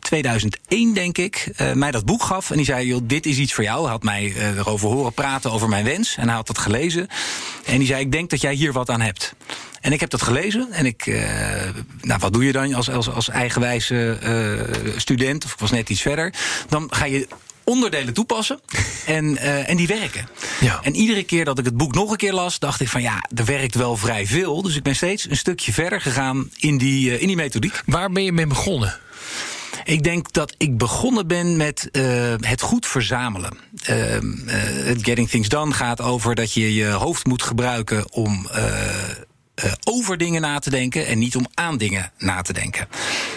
2001 0.00 0.94
denk 0.94 1.18
ik, 1.18 1.50
mij 1.74 1.90
dat 1.90 2.04
boek 2.04 2.22
gaf. 2.22 2.50
En 2.50 2.56
die 2.56 2.64
zei, 2.64 2.86
joh, 2.86 3.00
dit 3.04 3.26
is 3.26 3.38
iets 3.38 3.52
voor 3.52 3.64
jou. 3.64 3.82
Hij 3.82 3.90
had 3.90 4.02
mij 4.02 4.32
erover 4.56 4.88
horen 4.88 5.12
praten, 5.12 5.52
over 5.52 5.68
mijn 5.68 5.84
wens. 5.84 6.16
En 6.16 6.26
hij 6.26 6.36
had 6.36 6.46
dat 6.46 6.58
gelezen. 6.58 7.08
En 7.64 7.78
die 7.78 7.86
zei: 7.86 8.00
Ik 8.00 8.12
denk 8.12 8.30
dat 8.30 8.40
jij 8.40 8.54
hier 8.54 8.72
wat 8.72 8.90
aan 8.90 9.00
hebt. 9.00 9.34
En 9.80 9.92
ik 9.92 10.00
heb 10.00 10.10
dat 10.10 10.22
gelezen. 10.22 10.72
En 10.72 10.86
ik, 10.86 11.06
uh, 11.06 11.22
nou, 12.00 12.20
wat 12.20 12.32
doe 12.32 12.44
je 12.44 12.52
dan 12.52 12.74
als, 12.74 12.90
als, 12.90 13.10
als 13.10 13.28
eigenwijze 13.28 14.18
uh, 14.86 14.92
student? 14.96 15.44
Of 15.44 15.52
ik 15.52 15.58
was 15.58 15.70
net 15.70 15.90
iets 15.90 16.02
verder. 16.02 16.34
Dan 16.68 16.86
ga 16.94 17.04
je 17.04 17.28
onderdelen 17.64 18.14
toepassen 18.14 18.60
en, 19.06 19.24
uh, 19.24 19.68
en 19.68 19.76
die 19.76 19.86
werken. 19.86 20.28
Ja. 20.60 20.80
En 20.82 20.94
iedere 20.94 21.22
keer 21.22 21.44
dat 21.44 21.58
ik 21.58 21.64
het 21.64 21.76
boek 21.76 21.94
nog 21.94 22.10
een 22.10 22.16
keer 22.16 22.32
las, 22.32 22.58
dacht 22.58 22.80
ik 22.80 22.88
van 22.88 23.02
ja, 23.02 23.24
er 23.34 23.44
werkt 23.44 23.74
wel 23.74 23.96
vrij 23.96 24.26
veel. 24.26 24.62
Dus 24.62 24.76
ik 24.76 24.82
ben 24.82 24.96
steeds 24.96 25.30
een 25.30 25.36
stukje 25.36 25.72
verder 25.72 26.00
gegaan 26.00 26.50
in 26.56 26.78
die, 26.78 27.18
in 27.18 27.26
die 27.26 27.36
methodiek. 27.36 27.82
Waar 27.86 28.10
ben 28.10 28.24
je 28.24 28.32
mee 28.32 28.46
begonnen? 28.46 28.98
Ik 29.84 30.02
denk 30.02 30.32
dat 30.32 30.54
ik 30.58 30.78
begonnen 30.78 31.26
ben 31.26 31.56
met 31.56 31.88
uh, 31.92 32.34
het 32.40 32.60
goed 32.60 32.86
verzamelen. 32.86 33.58
Uh, 33.90 34.14
uh, 34.14 34.20
Getting 35.00 35.28
Things 35.28 35.48
Done 35.48 35.72
gaat 35.72 36.00
over 36.00 36.34
dat 36.34 36.52
je 36.52 36.74
je 36.74 36.86
hoofd 36.86 37.26
moet 37.26 37.42
gebruiken 37.42 38.12
om. 38.12 38.48
Uh, 39.64 39.72
over 39.84 40.16
dingen 40.16 40.40
na 40.40 40.58
te 40.58 40.70
denken 40.70 41.06
en 41.06 41.18
niet 41.18 41.36
om 41.36 41.46
aan 41.54 41.76
dingen 41.76 42.12
na 42.18 42.42
te 42.42 42.52
denken. 42.52 42.88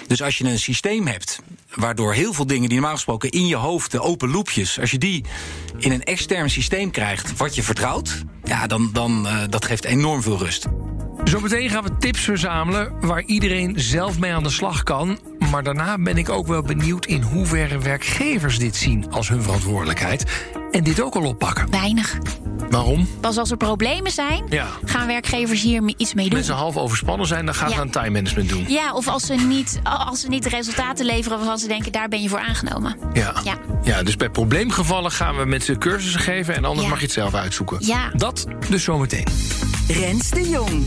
Dus 0.08 0.22
als 0.22 0.38
je 0.38 0.44
een 0.44 0.60
systeem 0.60 1.08
hebt 1.08 1.40
waardoor 1.76 2.14
heel 2.14 2.34
veel 2.34 2.48
dingen 2.48 2.70
die 2.70 2.78
normaal 2.78 2.96
gesproken 2.96 3.30
in 3.30 3.48
je 3.48 3.56
hoofd, 3.56 3.92
de 3.92 4.02
open 4.02 4.30
loopjes, 4.30 4.80
als 4.80 4.92
je 4.92 4.98
die 4.98 5.24
in 5.78 5.92
een 5.92 6.04
extern 6.04 6.50
systeem 6.50 6.92
krijgt 6.92 7.38
wat 7.38 7.56
je 7.56 7.64
vertrouwt, 7.64 8.24
ja, 8.44 8.68
dan, 8.68 8.90
dan 8.94 9.26
uh, 9.26 9.44
dat 9.50 9.66
geeft 9.66 9.86
enorm 9.86 10.22
veel 10.22 10.38
rust. 10.38 10.66
Zometeen 11.24 11.70
gaan 11.70 11.84
we 11.84 11.98
tips 11.98 12.22
verzamelen 12.22 12.94
waar 13.00 13.24
iedereen 13.24 13.74
zelf 13.80 14.20
mee 14.20 14.34
aan 14.34 14.44
de 14.44 14.50
slag 14.50 14.84
kan. 14.84 15.20
Maar 15.52 15.64
daarna 15.64 15.98
ben 15.98 16.18
ik 16.18 16.30
ook 16.30 16.48
wel 16.48 16.62
benieuwd 16.62 17.06
in 17.06 17.22
hoeverre 17.22 17.80
werkgevers 17.80 18.60
dit 18.60 18.76
zien 18.76 19.12
als 19.12 19.30
hun 19.30 19.42
verantwoordelijkheid. 19.42 20.26
En 20.72 20.84
dit 20.84 21.02
ook 21.02 21.16
al 21.16 21.24
oppakken. 21.24 21.70
Weinig. 21.72 22.18
Waarom? 22.70 23.08
Pas 23.20 23.38
als 23.38 23.52
er 23.52 23.58
problemen 23.58 24.12
zijn, 24.12 24.44
ja. 24.50 24.68
gaan 24.86 25.08
werkgevers 25.08 25.62
hier 25.62 25.94
iets 25.98 26.14
mee 26.14 26.30
doen. 26.30 26.38
Als 26.38 26.48
ze 26.48 26.54
half 26.54 26.78
overspannen 26.78 27.28
zijn, 27.28 27.46
dan 27.46 27.56
gaan 27.56 27.70
Ja. 27.70 27.76
ze 27.76 27.82
aan 27.82 27.90
time 27.90 28.10
management 28.10 28.50
doen. 28.50 28.66
Ja, 28.68 28.94
of 28.94 29.08
als 29.08 29.26
ze, 29.26 29.34
niet, 29.34 29.80
als 29.84 30.22
ze 30.22 30.28
niet 30.28 30.44
de 30.44 30.50
resultaten 30.50 31.06
leveren 31.06 31.38
waarvan 31.38 31.58
ze 31.58 31.68
denken, 31.68 31.92
daar 31.92 32.08
ben 32.08 32.22
je 32.22 32.30
voor 32.30 32.40
aangenomen. 32.40 32.96
Ja. 33.14 33.34
Ja. 33.44 33.58
ja, 33.84 34.04
dus 34.04 34.16
bij 34.16 34.30
probleemgevallen 34.30 35.12
gaan 35.12 35.38
we 35.38 35.46
mensen 35.46 35.78
cursussen 35.78 36.22
geven 36.22 36.56
en 36.56 36.66
anders 36.66 36.84
Ja. 36.84 36.90
mag 36.90 37.00
je 37.00 37.06
het 37.06 37.14
zelf 37.14 37.34
uitzoeken. 37.34 37.78
Ja. 37.86 38.10
Dat 38.14 38.46
dus 38.70 38.84
zometeen. 38.84 39.26
Rens 39.88 40.30
de 40.30 40.50
Jong. 40.50 40.86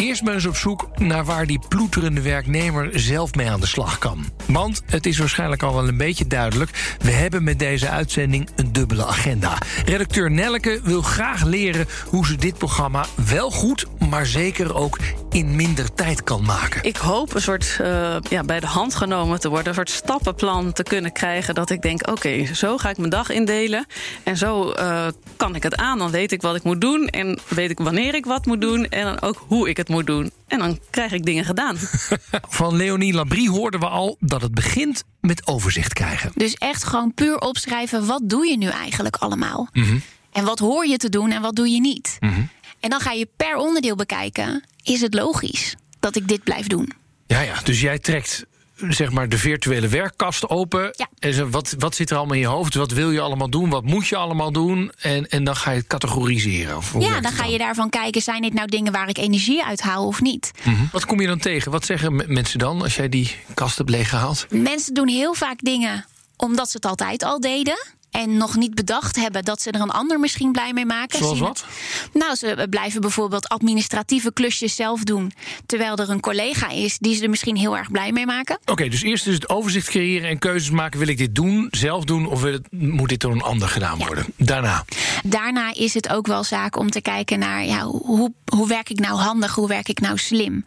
Eerst 0.00 0.22
maar 0.22 0.34
eens 0.34 0.46
op 0.46 0.56
zoek 0.56 0.88
naar 0.98 1.24
waar 1.24 1.46
die 1.46 1.60
ploeterende 1.68 2.22
werknemer 2.22 3.00
zelf 3.00 3.34
mee 3.34 3.50
aan 3.50 3.60
de 3.60 3.66
slag 3.66 3.98
kan. 3.98 4.24
Want 4.46 4.82
het 4.86 5.06
is 5.06 5.18
waarschijnlijk 5.18 5.62
al 5.62 5.74
wel 5.74 5.88
een 5.88 5.96
beetje 5.96 6.26
duidelijk. 6.26 6.96
We 6.98 7.10
hebben 7.10 7.44
met 7.44 7.58
deze 7.58 7.88
uitzending 7.88 8.48
een 8.56 8.72
dubbele 8.72 9.06
agenda. 9.06 9.58
Redacteur 9.84 10.30
Nelleke 10.30 10.80
wil 10.82 11.02
graag 11.02 11.44
leren 11.44 11.86
hoe 12.06 12.26
ze 12.26 12.36
dit 12.36 12.58
programma 12.58 13.06
wel 13.28 13.50
goed, 13.50 13.86
maar 14.10 14.26
zeker 14.26 14.74
ook 14.74 14.98
in 15.30 15.56
minder 15.56 15.94
tijd 15.94 16.24
kan 16.24 16.44
maken. 16.44 16.82
Ik 16.82 16.96
hoop 16.96 17.34
een 17.34 17.40
soort 17.40 17.78
uh, 17.80 18.16
ja, 18.28 18.42
bij 18.42 18.60
de 18.60 18.66
hand 18.66 18.94
genomen 18.94 19.40
te 19.40 19.48
worden, 19.48 19.68
een 19.68 19.74
soort 19.74 19.90
stappenplan 19.90 20.72
te 20.72 20.82
kunnen 20.82 21.12
krijgen. 21.12 21.54
Dat 21.54 21.70
ik 21.70 21.82
denk: 21.82 22.08
oké, 22.08 22.54
zo 22.54 22.78
ga 22.78 22.90
ik 22.90 22.98
mijn 22.98 23.10
dag 23.10 23.30
indelen. 23.30 23.86
En 24.22 24.36
zo 24.36 24.72
uh, 24.72 25.06
kan 25.36 25.54
ik 25.54 25.62
het 25.62 25.76
aan. 25.76 25.98
Dan 25.98 26.10
weet 26.10 26.32
ik 26.32 26.42
wat 26.42 26.56
ik 26.56 26.62
moet 26.62 26.80
doen. 26.80 27.06
En 27.06 27.38
weet 27.48 27.70
ik 27.70 27.78
wanneer 27.78 28.14
ik 28.14 28.24
wat 28.24 28.46
moet 28.46 28.60
doen. 28.60 28.84
En 28.88 29.04
dan 29.04 29.20
ook 29.20 29.44
hoe 29.46 29.68
ik 29.68 29.76
het 29.76 29.88
moet 29.88 30.06
doen. 30.06 30.30
En 30.46 30.58
dan 30.58 30.78
krijg 30.90 31.12
ik 31.12 31.24
dingen 31.24 31.44
gedaan. 31.44 31.76
Van 32.48 32.76
Leonie 32.76 33.14
Labrie 33.14 33.50
hoorden 33.50 33.80
we 33.80 33.88
al 33.88 34.16
dat 34.20 34.42
het 34.42 34.54
begint 34.54 35.04
met 35.20 35.46
overzicht 35.46 35.92
krijgen. 35.92 36.32
Dus 36.34 36.54
echt 36.54 36.84
gewoon 36.84 37.14
puur 37.14 37.38
opschrijven, 37.38 38.06
wat 38.06 38.20
doe 38.24 38.46
je 38.46 38.56
nu 38.58 38.68
eigenlijk 38.68 39.16
allemaal? 39.16 39.68
Mhm. 39.72 39.98
En 40.32 40.44
wat 40.44 40.58
hoor 40.58 40.86
je 40.86 40.96
te 40.96 41.08
doen 41.08 41.30
en 41.30 41.42
wat 41.42 41.56
doe 41.56 41.68
je 41.68 41.80
niet? 41.80 42.16
Mhm. 42.20 42.40
En 42.80 42.90
dan 42.90 43.00
ga 43.00 43.10
je 43.12 43.28
per 43.36 43.56
onderdeel 43.56 43.96
bekijken, 43.96 44.64
is 44.82 45.00
het 45.00 45.14
logisch 45.14 45.74
dat 46.00 46.16
ik 46.16 46.28
dit 46.28 46.42
blijf 46.44 46.66
doen? 46.66 46.92
Ja, 47.26 47.40
ja, 47.40 47.54
dus 47.64 47.80
jij 47.80 47.98
trekt 47.98 48.44
zeg 48.88 49.10
maar 49.10 49.28
de 49.28 49.38
virtuele 49.38 49.88
werkkast 49.88 50.48
open. 50.48 50.88
Ja. 50.96 51.08
En 51.18 51.34
zo, 51.34 51.48
wat, 51.48 51.74
wat 51.78 51.94
zit 51.94 52.10
er 52.10 52.16
allemaal 52.16 52.34
in 52.34 52.40
je 52.40 52.46
hoofd? 52.46 52.74
Wat 52.74 52.92
wil 52.92 53.10
je 53.10 53.20
allemaal 53.20 53.50
doen? 53.50 53.70
Wat 53.70 53.84
moet 53.84 54.06
je 54.06 54.16
allemaal 54.16 54.52
doen? 54.52 54.92
En, 55.00 55.28
en 55.28 55.44
dan 55.44 55.56
ga 55.56 55.70
je 55.70 55.78
het 55.78 55.86
categoriseren. 55.86 56.76
Of 56.76 56.94
Ja, 56.98 57.20
dan 57.20 57.32
ga 57.32 57.44
je 57.44 57.58
daarvan 57.58 57.90
kijken, 57.90 58.22
zijn 58.22 58.42
dit 58.42 58.52
nou 58.54 58.66
dingen 58.68 58.92
waar 58.92 59.08
ik 59.08 59.18
energie 59.18 59.64
uit 59.64 59.80
haal 59.80 60.06
of 60.06 60.20
niet? 60.20 60.50
Mhm. 60.64 60.84
Wat 60.92 61.06
kom 61.06 61.20
je 61.20 61.26
dan 61.26 61.38
tegen? 61.38 61.70
Wat 61.72 61.84
zeggen 61.84 62.16
me- 62.16 62.24
mensen 62.28 62.58
dan 62.58 62.82
als 62.82 62.96
jij 62.96 63.08
die 63.08 63.36
kast 63.54 63.78
hebt 63.78 63.90
leeggehaald? 63.90 64.46
Mensen 64.50 64.94
doen 64.94 65.08
heel 65.08 65.34
vaak 65.34 65.58
dingen 65.62 66.04
omdat 66.36 66.70
ze 66.70 66.76
het 66.76 66.86
altijd 66.86 67.22
al 67.22 67.40
deden. 67.40 67.86
En 68.10 68.36
nog 68.36 68.56
niet 68.56 68.74
bedacht 68.74 69.16
hebben 69.16 69.44
dat 69.44 69.62
ze 69.62 69.70
er 69.70 69.80
een 69.80 69.90
ander 69.90 70.20
misschien 70.20 70.52
blij 70.52 70.72
mee 70.72 70.86
maken. 70.86 71.18
Zoals 71.18 71.38
wat? 71.38 71.64
Nou, 72.12 72.34
ze 72.34 72.66
blijven 72.70 73.00
bijvoorbeeld 73.00 73.48
administratieve 73.48 74.32
klusjes 74.32 74.74
zelf 74.74 75.04
doen. 75.04 75.32
Terwijl 75.66 75.96
er 75.96 76.10
een 76.10 76.20
collega 76.20 76.68
is 76.70 76.98
die 76.98 77.14
ze 77.14 77.22
er 77.22 77.30
misschien 77.30 77.56
heel 77.56 77.76
erg 77.76 77.90
blij 77.90 78.12
mee 78.12 78.26
maken. 78.26 78.58
Oké, 78.64 78.88
dus 78.88 79.02
eerst 79.02 79.26
is 79.26 79.34
het 79.34 79.48
overzicht 79.48 79.88
creëren 79.88 80.28
en 80.28 80.38
keuzes 80.38 80.70
maken. 80.70 80.98
Wil 80.98 81.08
ik 81.08 81.18
dit 81.18 81.34
doen, 81.34 81.68
zelf 81.70 82.04
doen 82.04 82.26
of 82.26 82.42
wil 82.42 82.52
het, 82.52 82.66
moet 82.70 83.08
dit 83.08 83.20
door 83.20 83.32
een 83.32 83.42
ander 83.42 83.68
gedaan 83.68 83.98
Ja. 83.98 84.06
worden? 84.06 84.26
Daarna. 84.36 84.84
Daarna 85.24 85.74
is 85.74 85.94
het 85.94 86.08
ook 86.08 86.26
wel 86.26 86.44
zaak 86.44 86.76
om 86.76 86.90
te 86.90 87.00
kijken 87.00 87.38
naar 87.38 87.64
ja, 87.64 87.84
hoe, 87.84 88.32
hoe 88.44 88.68
werk 88.68 88.90
ik 88.90 88.98
nou 88.98 89.18
handig, 89.18 89.54
hoe 89.54 89.68
werk 89.68 89.88
ik 89.88 90.00
nou 90.00 90.18
slim. 90.18 90.64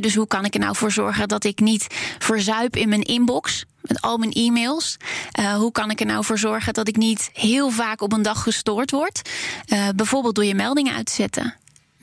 Dus 0.00 0.14
hoe 0.14 0.26
kan 0.26 0.44
ik 0.44 0.54
er 0.54 0.60
nou 0.60 0.76
voor 0.76 0.92
zorgen 0.92 1.28
dat 1.28 1.44
ik 1.44 1.60
niet 1.60 1.86
verzuip 2.18 2.76
in 2.76 2.88
mijn 2.88 3.02
inbox 3.02 3.64
met 3.88 4.00
al 4.00 4.16
mijn 4.16 4.32
e-mails? 4.32 4.96
Eh, 5.32 5.54
hoe 5.54 5.72
kan 5.72 5.90
ik 5.90 6.00
er 6.00 6.06
nou 6.06 6.24
voor 6.24 6.38
zorgen 6.38 6.74
dat 6.74 6.88
ik 6.88 6.96
niet 6.96 7.30
heel 7.32 7.70
vaak 7.70 8.00
op 8.00 8.12
een 8.12 8.22
dag 8.22 8.42
gestoord 8.42 8.90
word? 8.90 9.30
Eh, 9.66 9.88
bijvoorbeeld 9.96 10.34
door 10.34 10.44
je 10.44 10.54
meldingen 10.54 10.94
uit 10.94 11.06
te 11.06 11.12
zetten. 11.12 11.54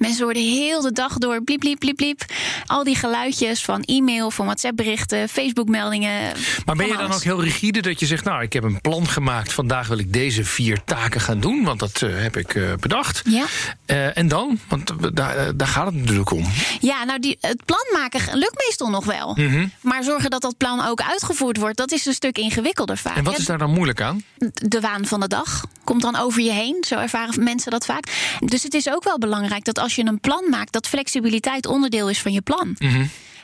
Mensen 0.03 0.23
worden 0.23 0.43
heel 0.43 0.81
de 0.81 0.91
dag 0.91 1.17
door 1.17 1.43
bliep, 1.43 1.59
bliep, 1.59 1.79
bliep, 1.79 1.95
bliep. 1.95 2.25
Al 2.65 2.83
die 2.83 2.95
geluidjes 2.95 3.63
van 3.63 3.81
e-mail, 3.81 4.31
van 4.31 4.45
WhatsApp-berichten, 4.45 5.29
Facebook-meldingen. 5.29 6.31
Maar 6.65 6.75
ben 6.75 6.87
je 6.87 6.97
dan 6.97 7.11
ook 7.11 7.23
heel 7.23 7.43
rigide 7.43 7.81
dat 7.81 7.99
je 7.99 8.05
zegt... 8.05 8.23
nou, 8.23 8.41
ik 8.41 8.53
heb 8.53 8.63
een 8.63 8.81
plan 8.81 9.07
gemaakt, 9.07 9.53
vandaag 9.53 9.87
wil 9.87 9.97
ik 9.97 10.13
deze 10.13 10.43
vier 10.43 10.83
taken 10.83 11.21
gaan 11.21 11.39
doen... 11.39 11.63
want 11.63 11.79
dat 11.79 12.01
eh, 12.01 12.09
heb 12.21 12.37
ik 12.37 12.55
eh, 12.55 12.63
bedacht. 12.79 13.21
Ja. 13.25 13.45
Eh, 13.85 14.17
en 14.17 14.27
dan? 14.27 14.59
Want 14.67 15.15
daar, 15.15 15.57
daar 15.57 15.67
gaat 15.67 15.85
het 15.85 15.95
natuurlijk 15.95 16.31
om. 16.31 16.45
Ja, 16.79 17.03
nou, 17.03 17.19
die, 17.19 17.37
het 17.41 17.65
plan 17.65 17.85
maken 17.93 18.37
lukt 18.37 18.63
meestal 18.65 18.89
nog 18.89 19.05
wel. 19.05 19.33
Mhm. 19.35 19.67
Maar 19.81 20.03
zorgen 20.03 20.29
dat 20.29 20.41
dat 20.41 20.57
plan 20.57 20.85
ook 20.85 21.01
uitgevoerd 21.01 21.57
wordt, 21.57 21.77
dat 21.77 21.91
is 21.91 22.05
een 22.05 22.13
stuk 22.13 22.37
ingewikkelder 22.37 22.97
vaak. 22.97 23.15
En 23.15 23.23
wat 23.23 23.37
is 23.37 23.45
daar 23.45 23.57
dan 23.57 23.71
moeilijk 23.71 24.01
aan? 24.01 24.23
De 24.53 24.79
waan 24.79 25.05
van 25.05 25.19
de 25.19 25.27
dag 25.27 25.63
komt 25.83 26.01
dan 26.01 26.15
over 26.15 26.41
je 26.41 26.51
heen. 26.51 26.83
Zo 26.87 26.95
ervaren 26.95 27.43
mensen 27.43 27.71
dat 27.71 27.85
vaak. 27.85 28.37
Dus 28.39 28.63
het 28.63 28.73
is 28.73 28.89
ook 28.89 29.03
wel 29.03 29.17
belangrijk 29.17 29.65
dat 29.65 29.79
als 29.79 29.92
je 29.95 30.05
een 30.05 30.19
plan 30.19 30.49
maakt, 30.49 30.73
dat 30.73 30.87
flexibiliteit 30.87 31.65
onderdeel 31.65 32.09
is 32.09 32.19
van 32.21 32.31
je 32.31 32.41
plan. 32.41 32.77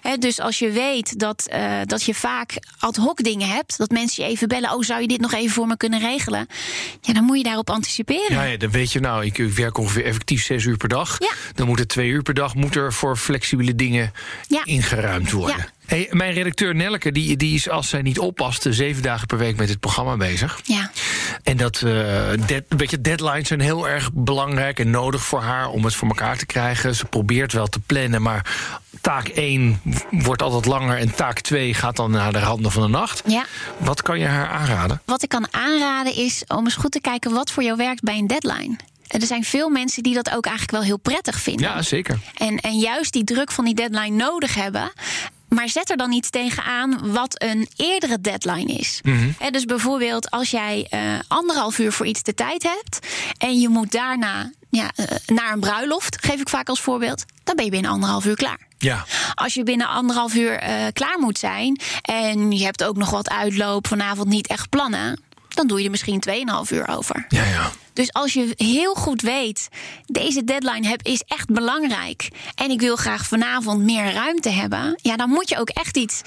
Hè, 0.01 0.17
dus 0.17 0.39
als 0.39 0.59
je 0.59 0.71
weet 0.71 1.19
dat, 1.19 1.47
eh, 1.47 1.71
dat 1.85 2.03
je 2.03 2.13
vaak 2.13 2.53
ad 2.79 2.95
hoc 2.95 3.23
dingen 3.23 3.47
hebt, 3.47 3.77
dat 3.77 3.89
mensen 3.91 4.23
je 4.23 4.29
even 4.29 4.47
bellen: 4.47 4.71
Oh, 4.73 4.83
zou 4.83 5.01
je 5.01 5.07
dit 5.07 5.19
nog 5.19 5.33
even 5.33 5.49
voor 5.53 5.67
me 5.67 5.77
kunnen 5.77 5.99
regelen? 5.99 6.47
Ja, 7.01 7.13
dan 7.13 7.23
moet 7.23 7.37
je 7.37 7.43
daarop 7.43 7.69
anticiperen. 7.69 8.35
Ja, 8.35 8.43
ja, 8.43 8.57
dan 8.57 8.71
weet 8.71 8.91
je, 8.91 8.99
nou, 8.99 9.25
ik, 9.25 9.37
ik 9.37 9.53
werk 9.53 9.77
ongeveer 9.77 10.05
effectief 10.05 10.43
zes 10.43 10.63
uur 10.63 10.77
per 10.77 10.89
dag. 10.89 11.15
Ja. 11.19 11.31
Dan 11.55 11.67
moet 11.67 11.79
er 11.79 11.87
twee 11.87 12.09
uur 12.09 12.21
per 12.21 12.33
dag 12.33 12.55
moet 12.55 12.75
er 12.75 12.93
voor 12.93 13.17
flexibele 13.17 13.75
dingen 13.75 14.11
Ja. 14.47 14.61
ingeruimd 14.63 15.31
worden. 15.31 15.57
Ja. 15.57 15.67
Hey, 15.85 16.07
mijn 16.11 16.33
redacteur 16.33 16.75
Nelleke, 16.75 17.11
die, 17.11 17.37
die 17.37 17.55
is 17.55 17.69
als 17.69 17.89
zij 17.89 18.01
niet 18.01 18.19
oppast... 18.19 18.65
zeven 18.69 19.01
dagen 19.03 19.27
per 19.27 19.37
week 19.37 19.57
met 19.57 19.67
dit 19.67 19.79
programma 19.79 20.17
bezig. 20.17 20.59
Ja. 20.63 20.91
En 21.49 21.57
dat, 21.57 21.81
eh 21.81 22.47
dead, 22.47 22.63
weet 22.67 22.91
je, 22.91 23.01
deadlines 23.01 23.47
zijn 23.47 23.59
heel 23.59 23.87
erg 23.87 24.09
belangrijk 24.13 24.79
en 24.79 24.89
nodig 24.89 25.23
voor 25.23 25.41
haar... 25.41 25.69
om 25.69 25.83
het 25.83 25.95
voor 25.95 26.07
elkaar 26.07 26.37
te 26.37 26.45
krijgen. 26.45 26.95
Ze 26.95 27.05
probeert 27.05 27.53
wel 27.53 27.67
te 27.67 27.79
plannen, 27.79 28.21
maar 28.21 28.55
taak 29.01 29.27
1 29.27 29.81
wordt 30.09 30.41
altijd 30.41 30.65
langer... 30.65 30.97
en 30.97 31.15
taak 31.15 31.39
2 31.39 31.73
gaat 31.73 31.95
dan 31.95 32.11
naar 32.11 32.31
de 32.31 32.39
randen 32.39 32.71
van 32.71 32.81
de 32.81 32.87
nacht. 32.87 33.21
Ja. 33.25 33.45
Wat 33.77 34.01
kan 34.01 34.19
je 34.19 34.25
haar 34.25 34.47
aanraden? 34.49 35.01
Wat 35.05 35.23
ik 35.23 35.29
kan 35.29 35.53
aanraden 35.53 36.15
is 36.15 36.43
om 36.47 36.65
eens 36.65 36.75
goed 36.75 36.91
te 36.91 37.01
kijken 37.01 37.31
wat 37.31 37.51
voor 37.51 37.63
jou 37.63 37.77
werkt 37.77 38.01
bij 38.01 38.17
een 38.17 38.27
deadline. 38.27 38.75
Er 39.07 39.21
zijn 39.21 39.43
veel 39.43 39.69
mensen 39.69 40.03
die 40.03 40.13
dat 40.13 40.31
ook 40.31 40.45
eigenlijk 40.45 40.77
wel 40.77 40.85
heel 40.85 40.97
prettig 40.97 41.39
vinden. 41.39 41.65
Ja, 41.65 41.81
zeker. 41.81 42.19
En, 42.37 42.57
en 42.57 42.79
juist 42.79 43.13
die 43.13 43.23
druk 43.23 43.51
van 43.51 43.65
die 43.65 43.75
deadline 43.75 44.15
nodig 44.15 44.55
hebben. 44.55 44.91
Maar 45.49 45.69
zet 45.69 45.89
er 45.89 45.97
dan 45.97 46.11
iets 46.11 46.29
tegenaan 46.29 47.11
wat 47.11 47.41
een 47.41 47.67
eerdere 47.75 48.21
deadline 48.21 48.73
is. 48.73 49.01
Hè, 49.37 49.49
dus 49.49 49.65
bijvoorbeeld 49.65 50.31
als 50.31 50.51
jij 50.51 50.87
eh, 50.89 51.01
anderhalf 51.27 51.79
uur 51.79 51.91
voor 51.91 52.05
iets 52.05 52.23
de 52.23 52.33
tijd 52.33 52.63
hebt 52.63 53.07
en 53.37 53.59
je 53.59 53.69
moet 53.69 53.91
daarna 53.91 54.51
ja, 54.69 54.91
eh, 54.95 55.05
naar 55.25 55.53
een 55.53 55.59
bruiloft, 55.59 56.25
geef 56.25 56.39
ik 56.39 56.49
vaak 56.49 56.69
als 56.69 56.81
voorbeeld, 56.81 57.25
dan 57.43 57.55
ben 57.55 57.65
je 57.65 57.71
binnen 57.71 57.91
anderhalf 57.91 58.25
uur 58.25 58.35
klaar. 58.35 58.67
Ja. 58.77 59.05
Als 59.33 59.53
je 59.53 59.63
binnen 59.63 59.87
anderhalf 59.87 60.33
uur 60.33 60.57
eh, 60.57 60.85
klaar 60.93 61.19
moet 61.19 61.37
zijn 61.37 61.79
en 62.01 62.51
je 62.51 62.63
hebt 62.63 62.83
ook 62.83 62.97
nog 62.97 63.09
wat 63.09 63.29
uitloop 63.29 63.87
vanavond 63.87 64.27
niet 64.27 64.47
echt 64.47 64.69
plannen, 64.69 65.21
dan 65.49 65.67
doe 65.67 65.77
je 65.77 65.85
er 65.85 65.91
misschien 65.91 66.23
2,5 66.29 66.71
uur 66.71 66.87
over. 66.87 67.25
Ja, 67.29 67.43
ja. 67.43 67.71
Dus 67.99 68.13
als 68.13 68.33
je 68.33 68.53
heel 68.55 68.93
goed 68.95 69.21
weet, 69.21 69.69
deze 70.05 70.43
deadline 70.43 70.87
heb, 70.87 71.03
is 71.03 71.21
echt 71.27 71.47
belangrijk. 71.47 72.29
En 72.55 72.69
ik 72.69 72.79
wil 72.79 72.95
graag 72.95 73.25
vanavond 73.25 73.81
meer 73.81 74.13
ruimte 74.13 74.49
hebben. 74.49 74.99
Ja, 75.01 75.15
dan 75.15 75.29
moet 75.29 75.49
je 75.49 75.59
ook 75.59 75.69
echt 75.69 75.97
iets, 75.97 76.21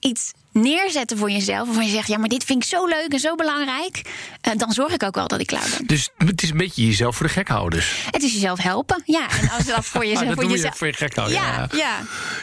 iets 0.00 0.32
neerzetten 0.52 1.18
voor 1.18 1.30
jezelf. 1.30 1.66
Waarvan 1.66 1.84
je 1.86 1.90
zegt, 1.90 2.08
ja, 2.08 2.18
maar 2.18 2.28
dit 2.28 2.44
vind 2.44 2.62
ik 2.62 2.68
zo 2.68 2.86
leuk 2.86 3.12
en 3.12 3.18
zo 3.18 3.34
belangrijk. 3.34 4.02
Eh, 4.40 4.52
dan 4.56 4.72
zorg 4.72 4.92
ik 4.92 5.02
ook 5.02 5.14
wel 5.14 5.28
dat 5.28 5.40
ik 5.40 5.46
klaar 5.46 5.68
ben. 5.78 5.86
Dus 5.86 6.10
het 6.16 6.42
is 6.42 6.50
een 6.50 6.56
beetje 6.56 6.86
jezelf 6.86 7.16
voor 7.16 7.26
de 7.26 7.32
gek 7.32 7.48
houden. 7.48 7.78
Dus. 7.78 7.92
Het 8.10 8.22
is 8.22 8.32
jezelf 8.32 8.58
helpen. 8.58 9.02
Ja, 9.04 9.30
en 9.40 9.50
als 9.50 9.66
dat 9.66 9.84
voor 9.84 10.00
Ah, 10.04 10.08
jezelf... 10.08 10.26
dat 10.26 10.34
voor 10.34 10.42
doe 10.42 10.52
je 10.52 10.58
jezelf 10.58 10.76
voor 10.76 10.86
je 10.86 10.92
gek 10.92 11.14
houden. 11.14 11.36
ja, 11.36 11.68
Ja, 11.72 11.78
ja. 11.78 11.98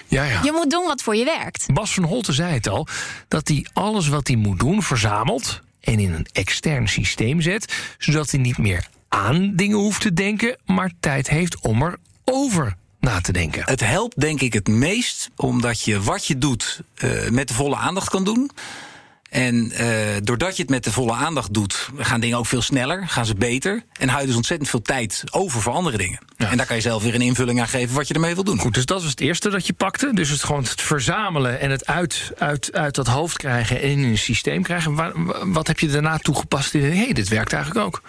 ja. 0.08 0.24
ja. 0.24 0.42
Je 0.44 0.52
moet 0.52 0.70
doen 0.70 0.86
wat 0.86 1.02
voor 1.02 1.16
je 1.16 1.26
werkt. 1.26 1.66
Bas 1.74 1.94
van 1.94 2.04
Holten 2.04 2.34
zei 2.34 2.54
het 2.54 2.68
al, 2.68 2.88
dat 3.28 3.48
hij 3.48 3.66
alles 3.74 4.08
wat 4.08 4.28
hij 4.28 4.36
moet 4.38 4.60
doen 4.60 4.84
verzamelt 4.84 5.64
en 5.86 6.00
in 6.00 6.14
een 6.14 6.28
extern 6.32 6.88
systeem 6.88 7.42
zet, 7.42 7.74
zodat 7.98 8.32
hij 8.32 8.40
niet 8.40 8.58
meer 8.58 8.88
aan 9.10 9.56
dingen 9.56 9.78
hoeft 9.78 10.02
te 10.02 10.14
denken, 10.14 10.58
maar 10.66 10.92
tijd 11.00 11.30
heeft 11.30 11.60
om 11.60 11.82
er 11.82 11.98
over 12.24 12.76
na 13.00 13.22
te 13.22 13.32
denken. 13.32 13.64
Het 13.66 13.80
helpt 13.80 14.20
denk 14.20 14.42
ik 14.42 14.54
het 14.54 14.68
meest 14.68 15.30
omdat 15.36 15.82
je 15.82 16.02
wat 16.02 16.26
je 16.26 16.38
doet 16.38 16.82
eh, 16.96 17.30
met 17.30 17.48
de 17.48 17.54
volle 17.54 17.76
aandacht 17.76 18.10
kan 18.10 18.24
doen. 18.24 18.52
En 19.36 19.72
eh, 19.72 19.88
doordat 20.24 20.56
je 20.56 20.62
het 20.62 20.72
met 20.72 20.84
de 20.84 20.92
volle 20.92 21.14
aandacht 21.14 21.54
doet, 21.54 21.90
gaan 21.98 22.20
dingen 22.20 22.38
ook 22.38 22.46
veel 22.46 22.62
sneller, 22.62 23.08
gaan 23.08 23.26
ze 23.26 23.36
beter. 23.36 23.84
En 24.00 24.08
hou 24.10 24.22
je 24.22 24.28
dus 24.28 24.36
ontzettend 24.36 24.70
veel 24.70 24.82
tijd 24.82 25.24
over 25.32 25.62
voor 25.62 25.74
andere 25.74 25.98
dingen. 25.98 26.20
Ja. 26.38 26.50
En 26.52 26.58
daar 26.58 26.66
kan 26.66 26.76
je 26.76 26.82
zelf 26.82 27.04
weer 27.04 27.16
een 27.16 27.22
invulling 27.22 27.60
aan 27.60 27.68
geven 27.68 27.96
wat 27.96 28.08
je 28.08 28.14
ermee 28.14 28.34
wil 28.34 28.44
doen. 28.44 28.60
Goed, 28.60 28.74
dus 28.74 28.86
dat 28.86 29.02
was 29.02 29.10
het 29.10 29.20
eerste 29.22 29.50
dat 29.50 29.68
je 29.68 29.74
pakte. 29.74 30.12
Dus 30.14 30.30
het 30.30 30.44
gewoon 30.44 30.64
het 30.64 30.82
verzamelen 30.82 31.60
en 31.60 31.72
het 31.72 31.86
uit, 31.86 32.32
uit, 32.38 32.74
uit 32.74 32.96
dat 32.96 33.08
hoofd 33.08 33.38
krijgen 33.38 33.82
en 33.82 33.90
in 33.90 34.04
een 34.04 34.18
systeem 34.18 34.64
krijgen. 34.64 34.96
Wa- 34.96 35.12
wa- 35.16 35.48
Wat 35.48 35.68
heb 35.68 35.80
je 35.80 35.88
daarna 35.88 36.18
toegepast? 36.18 36.74
Hé, 36.74 36.80
hey, 36.96 37.14
dit 37.14 37.28
werkt 37.28 37.54
eigenlijk 37.54 37.86
ook. 37.86 38.02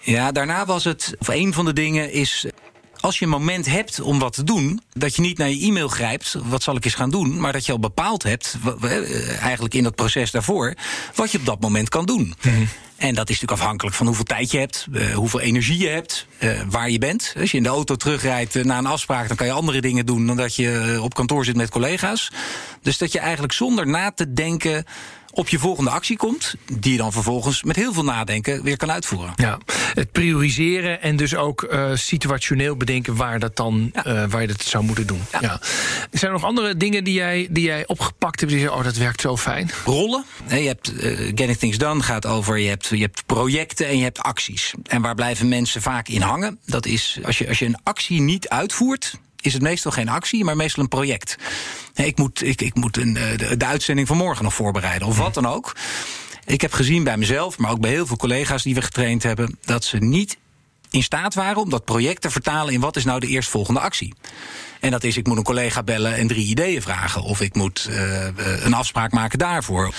Ja, 0.00 0.32
daarna 0.32 0.66
was 0.66 0.84
het, 0.84 1.14
of 1.18 1.28
een 1.28 1.52
van 1.52 1.64
de 1.64 1.72
dingen 1.72 2.12
is. 2.12 2.46
Als 3.00 3.18
je 3.18 3.24
een 3.24 3.30
moment 3.30 3.66
hebt 3.66 4.00
om 4.00 4.18
wat 4.18 4.32
te 4.32 4.44
doen, 4.44 4.82
dat 4.92 5.16
je 5.16 5.22
niet 5.22 5.38
naar 5.38 5.48
je 5.48 5.66
e-mail 5.66 5.88
grijpt, 5.88 6.36
wat 6.44 6.62
zal 6.62 6.76
ik 6.76 6.84
eens 6.84 6.94
gaan 6.94 7.10
doen, 7.10 7.40
maar 7.40 7.52
dat 7.52 7.66
je 7.66 7.72
al 7.72 7.78
bepaald 7.78 8.22
hebt, 8.22 8.56
eh, 8.82 9.42
eigenlijk 9.42 9.74
in 9.74 9.82
dat 9.82 9.94
proces 9.94 10.30
daarvoor, 10.30 10.74
wat 11.14 11.32
je 11.32 11.38
op 11.38 11.46
dat 11.46 11.60
moment 11.60 11.88
kan 11.88 12.06
doen. 12.06 12.34
En 12.96 13.14
dat 13.14 13.28
is 13.28 13.34
natuurlijk 13.40 13.60
afhankelijk 13.60 13.96
van 13.96 14.06
hoeveel 14.06 14.24
tijd 14.24 14.50
je 14.50 14.58
hebt, 14.58 14.86
eh, 14.92 15.14
hoeveel 15.14 15.40
energie 15.40 15.78
je 15.78 15.88
hebt, 15.88 16.26
eh, 16.38 16.60
waar 16.68 16.90
je 16.90 16.98
bent. 16.98 17.34
Als 17.40 17.50
je 17.50 17.56
in 17.56 17.62
de 17.62 17.68
auto 17.68 17.96
terugrijdt 17.96 18.64
na 18.64 18.78
een 18.78 18.86
afspraak, 18.86 19.28
dan 19.28 19.36
kan 19.36 19.46
je 19.46 19.52
andere 19.52 19.80
dingen 19.80 20.06
doen 20.06 20.26
dan 20.26 20.36
dat 20.36 20.54
je 20.54 20.98
op 21.02 21.14
kantoor 21.14 21.44
zit 21.44 21.56
met 21.56 21.70
collega's. 21.70 22.30
Dus 22.82 22.98
dat 22.98 23.12
je 23.12 23.18
eigenlijk 23.18 23.52
zonder 23.52 23.86
na 23.86 24.12
te 24.12 24.32
denken 24.32 24.84
op 25.38 25.48
je 25.48 25.58
volgende 25.58 25.90
actie 25.90 26.16
komt, 26.16 26.54
die 26.72 26.92
je 26.92 26.98
dan 26.98 27.12
vervolgens 27.12 27.62
met 27.62 27.76
heel 27.76 27.92
veel 27.92 28.04
nadenken 28.04 28.62
weer 28.62 28.76
kan 28.76 28.90
uitvoeren. 28.90 29.32
Ja, 29.36 29.58
het 29.94 30.12
prioriseren 30.12 31.02
en 31.02 31.16
dus 31.16 31.34
ook 31.34 31.62
eh, 31.62 31.90
situationeel 31.94 32.76
bedenken 32.76 33.16
waar, 33.16 33.38
dat 33.38 33.56
dan, 33.56 33.90
eh, 33.92 34.24
waar 34.28 34.40
je 34.40 34.46
dat 34.46 34.62
zou 34.62 34.84
moeten 34.84 35.06
doen. 35.06 35.20
Ja. 35.40 35.60
Er 36.10 36.18
zijn 36.18 36.32
nog 36.32 36.44
andere 36.44 36.76
dingen 36.76 37.04
die 37.04 37.14
jij, 37.14 37.46
die 37.50 37.64
jij 37.64 37.86
opgepakt 37.86 38.40
hebt. 38.40 38.52
Die 38.52 38.60
je 38.60 38.72
oh, 38.72 38.84
dat 38.84 38.96
werkt 38.96 39.20
zo 39.20 39.36
fijn. 39.36 39.70
rollen. 39.84 40.24
Hè, 40.44 40.56
Je 40.56 40.66
hebt 40.66 40.96
eh, 40.96 41.16
Getting 41.18 41.56
Things 41.56 41.78
Done 41.78 42.02
gaat 42.02 42.26
over 42.26 42.58
je 42.58 42.68
hebt, 42.68 42.86
je 42.86 42.96
hebt 42.96 43.26
projecten 43.26 43.86
en 43.86 43.96
je 43.96 44.02
hebt 44.02 44.18
acties. 44.18 44.74
En 44.82 45.02
waar 45.02 45.14
blijven 45.14 45.48
mensen 45.48 45.82
vaak 45.82 46.08
in 46.08 46.20
hangen? 46.20 46.58
Dat 46.66 46.86
is 46.86 47.18
als 47.24 47.38
je, 47.38 47.48
als 47.48 47.58
je 47.58 47.64
een 47.64 47.78
actie 47.82 48.20
niet 48.20 48.48
uitvoert. 48.48 49.18
Is 49.40 49.52
het 49.52 49.62
meestal 49.62 49.90
geen 49.90 50.08
actie, 50.08 50.44
maar 50.44 50.56
meestal 50.56 50.82
een 50.82 50.88
project. 50.88 51.36
Ik 51.94 52.18
moet, 52.18 52.42
ik, 52.42 52.60
ik 52.60 52.74
moet 52.74 52.96
een, 52.96 53.16
eh, 53.16 53.38
de, 53.38 53.56
de 53.56 53.66
uitzending 53.66 54.06
van 54.06 54.16
morgen 54.16 54.44
nog 54.44 54.54
voorbereiden, 54.54 55.08
of 55.08 55.18
wat 55.18 55.34
dan 55.34 55.46
ook. 55.46 55.76
Ik 56.44 56.60
heb 56.60 56.72
gezien 56.72 57.04
bij 57.04 57.16
mezelf, 57.16 57.58
maar 57.58 57.70
ook 57.70 57.80
bij 57.80 57.90
heel 57.90 58.06
veel 58.06 58.16
collega's 58.16 58.62
die 58.62 58.74
we 58.74 58.82
getraind 58.82 59.22
hebben, 59.22 59.58
dat 59.64 59.84
ze 59.84 59.96
niet 59.96 60.36
in 60.90 61.02
staat 61.02 61.34
waren 61.34 61.62
om 61.62 61.70
dat 61.70 61.84
project 61.84 62.22
te 62.22 62.30
vertalen 62.30 62.74
in 62.74 62.80
wat 62.80 62.96
is 62.96 63.04
nou 63.04 63.20
de 63.20 63.26
eerstvolgende 63.26 63.80
actie. 63.80 64.14
En 64.80 64.90
dat 64.90 65.04
is, 65.04 65.16
ik 65.16 65.26
moet 65.26 65.36
een 65.36 65.42
collega 65.42 65.82
bellen 65.82 66.14
en 66.14 66.26
drie 66.26 66.46
ideeën 66.46 66.82
vragen. 66.82 67.22
Of 67.22 67.40
ik 67.40 67.54
moet 67.54 67.86
eh, 67.90 68.26
eh, 68.26 68.34
een 68.64 68.74
afspraak 68.74 69.12
maken 69.12 69.38
daarvoor. 69.38 69.94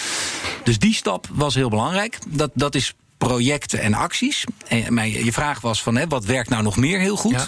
Dus 0.63 0.79
die 0.79 0.93
stap 0.93 1.27
was 1.31 1.55
heel 1.55 1.69
belangrijk. 1.69 2.17
Dat, 2.27 2.51
dat 2.53 2.75
is 2.75 2.93
projecten 3.19 3.79
en 3.79 3.93
acties. 3.93 4.43
En 4.67 4.93
mijn, 4.93 5.25
je 5.25 5.31
vraag 5.33 5.61
was 5.61 5.83
van, 5.83 5.95
hè, 5.97 6.07
wat 6.07 6.25
werkt 6.25 6.49
nou 6.49 6.63
nog 6.63 6.77
meer 6.77 6.99
heel 6.99 7.15
goed? 7.15 7.31
Ja. 7.31 7.47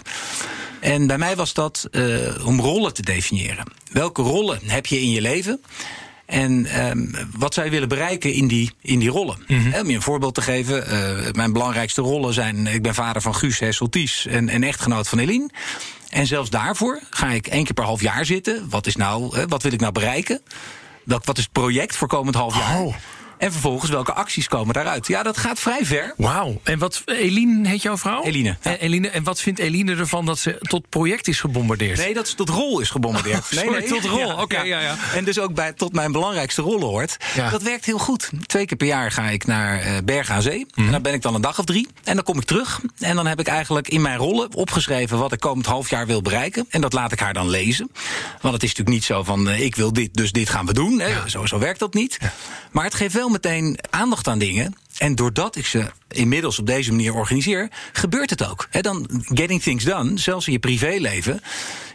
En 0.79 1.07
bij 1.07 1.17
mij 1.17 1.35
was 1.35 1.53
dat 1.53 1.87
eh, 1.91 2.45
om 2.45 2.59
rollen 2.59 2.93
te 2.93 3.01
definiëren. 3.01 3.65
Welke 3.91 4.21
rollen 4.21 4.59
heb 4.65 4.85
je 4.85 5.01
in 5.01 5.09
je 5.09 5.21
leven? 5.21 5.61
En 6.25 6.65
ehm, 6.65 7.05
wat 7.37 7.53
zij 7.53 7.69
willen 7.69 7.87
bereiken 7.87 8.33
in 8.33 8.47
die, 8.47 8.71
in 8.81 8.99
die 8.99 9.09
rollen. 9.09 9.37
Hè, 9.47 9.79
Om 9.81 9.89
je 9.89 9.95
een 9.95 10.01
voorbeeld 10.01 10.33
te 10.35 10.41
geven. 10.41 10.87
eh, 10.87 11.31
mijn 11.31 11.53
belangrijkste 11.53 12.01
rollen 12.01 12.33
zijn... 12.33 12.67
ik 12.67 12.81
ben 12.81 12.93
vader 12.93 13.21
van 13.21 13.35
Guus 13.35 13.59
Hesselties 13.59 14.25
en, 14.25 14.49
en 14.49 14.63
echtgenoot 14.63 15.07
van 15.07 15.19
Eline. 15.19 15.49
En 16.09 16.27
zelfs 16.27 16.49
daarvoor 16.49 16.99
ga 17.09 17.27
ik 17.27 17.47
één 17.47 17.63
keer 17.63 17.73
per 17.73 17.83
half 17.83 18.01
jaar 18.01 18.25
zitten. 18.25 18.69
Wat, 18.69 18.87
is 18.87 18.95
nou, 18.95 19.45
wat 19.47 19.63
wil 19.63 19.71
ik 19.73 19.79
nou 19.79 19.91
bereiken? 19.91 20.41
Welk, 21.03 21.25
wat 21.25 21.37
is 21.37 21.43
het 21.43 21.51
project 21.51 21.95
voor 21.95 22.07
komend 22.07 22.35
half 22.35 22.55
jaar? 22.57 22.79
Oh. 22.79 22.95
En 23.41 23.51
vervolgens 23.51 23.91
welke 23.91 24.13
acties 24.13 24.47
komen 24.47 24.73
daaruit? 24.73 25.07
Ja, 25.07 25.23
dat 25.23 25.37
gaat 25.37 25.59
vrij 25.59 25.85
ver. 25.85 26.13
Wauw. 26.17 26.61
En 26.63 26.79
wat, 26.79 27.01
Eline 27.05 27.67
heet 27.67 27.81
jouw 27.81 27.97
vrouw? 27.97 28.23
Eline, 28.23 28.47
ja. 28.61 28.71
En, 28.71 28.79
Eline, 28.79 29.09
en 29.09 29.23
wat 29.23 29.41
vindt 29.41 29.59
Eline 29.59 29.95
ervan 29.95 30.25
dat 30.25 30.39
ze 30.39 30.57
tot 30.59 30.89
project 30.89 31.27
is 31.27 31.39
gebombardeerd? 31.39 31.97
Nee, 31.97 32.13
dat 32.13 32.27
ze 32.27 32.35
tot 32.35 32.49
rol 32.49 32.79
is 32.79 32.89
gebombardeerd. 32.89 33.39
Oh, 33.51 33.63
sorry, 33.63 33.87
tot 33.87 34.05
rol. 34.05 34.33
Oké, 34.33 34.61
ja, 34.61 34.79
ja. 34.79 34.95
En 35.15 35.23
dus 35.23 35.39
ook 35.39 35.53
bij, 35.53 35.73
tot 35.73 35.93
mijn 35.93 36.11
belangrijkste 36.11 36.61
rollen 36.61 36.87
hoort. 36.87 37.17
Dat 37.51 37.61
werkt 37.61 37.85
heel 37.85 37.97
goed. 37.97 38.29
Twee 38.45 38.65
keer 38.65 38.77
per 38.77 38.87
jaar 38.87 39.11
ga 39.11 39.29
ik 39.29 39.45
naar 39.45 39.79
eh, 39.79 39.97
Bergen 40.03 40.35
aan 40.35 40.41
Zee. 40.41 40.65
Mhm. 40.73 40.85
En 40.85 40.91
dan 40.91 41.01
ben 41.01 41.13
ik 41.13 41.21
dan 41.21 41.35
een 41.35 41.41
dag 41.41 41.59
of 41.59 41.65
drie. 41.65 41.87
En 42.03 42.15
dan 42.15 42.23
kom 42.23 42.37
ik 42.37 42.43
terug. 42.43 42.81
En 42.99 43.15
dan 43.15 43.27
heb 43.27 43.39
ik 43.39 43.47
eigenlijk 43.47 43.87
in 43.87 44.01
mijn 44.01 44.17
rollen 44.17 44.55
opgeschreven... 44.55 45.17
wat 45.17 45.31
ik 45.31 45.39
komend 45.39 45.65
half 45.65 45.89
jaar 45.89 46.05
wil 46.07 46.21
bereiken. 46.21 46.65
En 46.69 46.81
dat 46.81 46.93
laat 46.93 47.11
ik 47.11 47.19
haar 47.19 47.33
dan 47.33 47.49
lezen. 47.49 47.91
Want 48.41 48.53
het 48.53 48.63
is 48.63 48.69
natuurlijk 48.69 48.89
niet 48.97 49.03
zo 49.03 49.23
van... 49.23 49.49
eh, 49.49 49.59
ik 49.59 49.75
wil 49.75 49.93
dit, 49.93 50.13
dus 50.13 50.31
dit 50.31 50.49
gaan 50.49 50.65
we 50.65 50.73
doen. 50.73 50.99
Hè. 50.99 51.29
Zo, 51.29 51.45
zo 51.45 51.59
werkt 51.59 51.79
dat 51.79 51.93
niet. 51.93 52.17
Maar 52.71 52.83
het 52.83 52.93
geeft 52.93 53.13
wel 53.13 53.29
meteen 53.31 53.77
aandacht 53.89 54.27
aan 54.27 54.39
dingen... 54.39 54.75
En 54.97 55.15
doordat 55.15 55.55
ik 55.55 55.65
ze 55.65 55.91
inmiddels 56.11 56.59
op 56.59 56.65
deze 56.65 56.91
manier 56.91 57.13
organiseer, 57.13 57.69
gebeurt 57.91 58.29
het 58.29 58.49
ook. 58.49 58.67
He, 58.69 58.81
dan 58.81 59.23
getting 59.23 59.61
things 59.61 59.83
done, 59.83 60.19
zelfs 60.19 60.47
in 60.47 60.53
je 60.53 60.59
privéleven. 60.59 61.41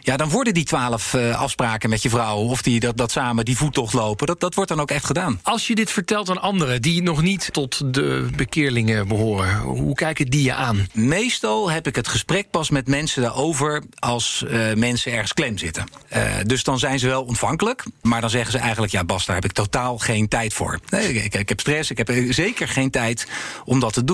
Ja, 0.07 0.17
dan 0.17 0.29
worden 0.29 0.53
die 0.53 0.63
twaalf 0.63 1.13
eh, 1.13 1.39
afspraken 1.39 1.89
met 1.89 2.01
je 2.01 2.09
vrouw 2.09 2.37
of 2.37 2.61
die, 2.61 2.79
dat, 2.79 2.97
dat 2.97 3.11
samen 3.11 3.45
die 3.45 3.57
voettocht 3.57 3.93
lopen, 3.93 4.27
dat, 4.27 4.39
dat 4.39 4.53
wordt 4.53 4.69
dan 4.69 4.81
ook 4.81 4.91
echt 4.91 5.05
gedaan. 5.05 5.39
Als 5.43 5.67
je 5.67 5.75
dit 5.75 5.91
vertelt 5.91 6.29
aan 6.29 6.41
anderen 6.41 6.81
die 6.81 7.01
nog 7.01 7.21
niet 7.21 7.49
tot 7.51 7.93
de 7.93 8.27
bekeerlingen 8.35 9.07
behoren, 9.07 9.57
hoe 9.59 9.95
kijken 9.95 10.25
die 10.25 10.43
je 10.43 10.53
aan? 10.53 10.87
Meestal 10.93 11.69
heb 11.69 11.87
ik 11.87 11.95
het 11.95 12.07
gesprek 12.07 12.49
pas 12.49 12.69
met 12.69 12.87
mensen 12.87 13.21
daarover 13.21 13.83
als 13.99 14.43
eh, 14.47 14.73
mensen 14.73 15.11
ergens 15.11 15.33
klem 15.33 15.57
zitten. 15.57 15.83
Eh, 16.09 16.23
dus 16.45 16.63
dan 16.63 16.79
zijn 16.79 16.99
ze 16.99 17.07
wel 17.07 17.23
ontvankelijk, 17.23 17.83
maar 18.01 18.21
dan 18.21 18.29
zeggen 18.29 18.51
ze 18.51 18.57
eigenlijk: 18.57 18.91
ja, 18.91 19.03
Bas, 19.03 19.25
daar 19.25 19.35
heb 19.35 19.45
ik 19.45 19.51
totaal 19.51 19.97
geen 19.97 20.27
tijd 20.27 20.53
voor. 20.53 20.79
Nee, 20.89 21.13
ik, 21.13 21.33
ik 21.33 21.49
heb 21.49 21.59
stress, 21.59 21.91
ik 21.91 21.97
heb 21.97 22.11
zeker 22.29 22.67
geen 22.67 22.91
tijd 22.91 23.27
om 23.65 23.79
dat 23.79 23.93
te 23.93 24.03
doen. 24.03 24.06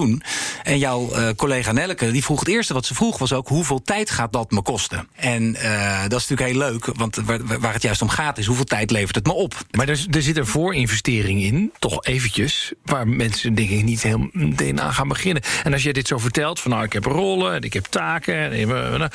En 0.63 0.77
jouw 0.77 1.11
eh, 1.11 1.27
collega 1.35 1.71
Nelleke, 1.71 2.11
die 2.11 2.23
vroeg 2.23 2.39
het 2.39 2.47
eerste 2.49 2.73
wat 2.73 2.85
ze 2.85 2.93
vroeg 2.95 3.17
was 3.17 3.33
ook: 3.33 3.47
hoeveel 3.47 3.81
tijd 3.81 4.09
gaat 4.09 4.33
dat 4.33 4.51
me 4.51 4.61
kosten? 4.61 5.07
En 5.15 5.55
eh, 5.55 6.01
dat 6.07 6.19
is 6.21 6.27
natuurlijk 6.27 6.49
heel 6.49 6.71
leuk, 6.71 6.85
want 6.85 7.15
waar, 7.15 7.59
waar 7.59 7.73
het 7.73 7.81
juist 7.81 8.01
om 8.01 8.09
gaat 8.09 8.37
is 8.37 8.45
hoeveel 8.45 8.65
tijd 8.65 8.91
levert 8.91 9.15
het 9.15 9.25
me 9.25 9.33
op? 9.33 9.55
Maar 9.71 9.89
er, 9.89 10.05
er 10.11 10.21
zit 10.21 10.37
een 10.37 10.45
voorinvestering 10.47 11.41
in, 11.43 11.71
toch 11.79 12.05
eventjes, 12.05 12.71
waar 12.85 13.07
mensen 13.07 13.53
denk 13.55 13.69
ik 13.69 13.83
niet 13.83 14.03
heel 14.03 14.29
meteen 14.31 14.81
aan 14.81 14.93
gaan 14.93 15.07
beginnen. 15.07 15.43
En 15.63 15.73
als 15.73 15.83
jij 15.83 15.93
dit 15.93 16.07
zo 16.07 16.17
vertelt, 16.17 16.59
van 16.59 16.71
nou 16.71 16.83
ik 16.83 16.93
heb 16.93 17.05
rollen 17.05 17.53
en 17.53 17.61
ik 17.61 17.73
heb 17.73 17.85
taken. 17.85 18.35
En, 18.35 18.51
eh, 18.51 18.67
nou, 18.67 19.09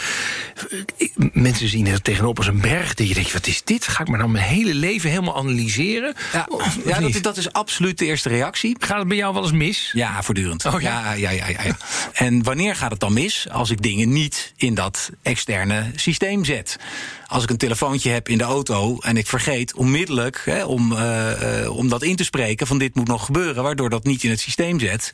ik- 0.97 1.13
mensen 1.33 1.69
zien 1.69 1.87
het 1.87 2.05
tegenop 2.05 2.37
als 2.39 2.47
een 2.47 2.61
berg. 2.61 2.95
Dat 2.95 3.09
je 3.09 3.15
denkt, 3.15 3.33
wat 3.33 3.47
is 3.47 3.63
dit? 3.65 3.87
Ga 3.89 4.01
ik 4.03 4.09
maar 4.09 4.19
nou 4.19 4.31
mijn 4.31 4.45
hele 4.45 4.75
leven 4.75 5.11
helemaal 5.11 5.37
analyseren? 5.37 6.15
Ja, 6.85 7.01
dat, 7.01 7.23
dat 7.23 7.37
is 7.37 7.53
absoluut 7.53 7.99
de 7.99 8.05
eerste 8.05 8.29
reactie. 8.29 8.77
Gaat 8.79 8.99
het 8.99 9.09
bij 9.09 9.17
jou 9.17 9.35
wel 9.35 9.43
eens 9.43 9.53
mis? 9.53 9.91
Ja, 9.95 10.23
voortdurend. 10.23 10.63
Oh, 10.75 10.81
ja? 10.81 11.13
ja? 11.13 11.31
Ja, 11.31 11.49
ja. 11.49 11.77
En 12.13 12.43
wanneer 12.43 12.77
gaat 12.77 12.91
het 12.91 13.01
dan 13.01 13.13
mis? 13.13 13.47
Als 13.51 13.71
ik 13.71 13.83
dingen 13.83 14.13
niet 14.13 14.53
in 14.57 14.75
dat 14.75 15.11
externe 15.23 15.91
systeem 15.97 16.45
zet. 16.45 16.79
Als 17.27 17.43
ik 17.43 17.51
een 17.51 17.57
telefoontje 17.57 18.11
heb 18.11 18.29
in 18.29 18.39
de 18.39 18.45
auto 18.45 18.99
en 19.01 19.17
ik 19.17 19.27
vergeet 19.27 19.75
onmiddellijk 19.75 20.43
hè, 20.45 20.65
om, 20.65 20.93
eh, 20.93 21.63
eh, 21.63 21.77
om 21.77 21.89
dat 21.89 22.03
in 22.03 22.17
te 22.17 22.25
spreken 22.25 22.67
van 22.67 22.79
dit 22.79 22.95
moet 22.95 23.07
nog 23.09 23.25
gebeuren, 23.25 23.63
waardoor 23.63 23.91
dat 23.91 24.05
niet 24.05 24.25
in 24.25 24.31
het 24.31 24.41
systeem 24.41 24.81
zet. 24.81 25.13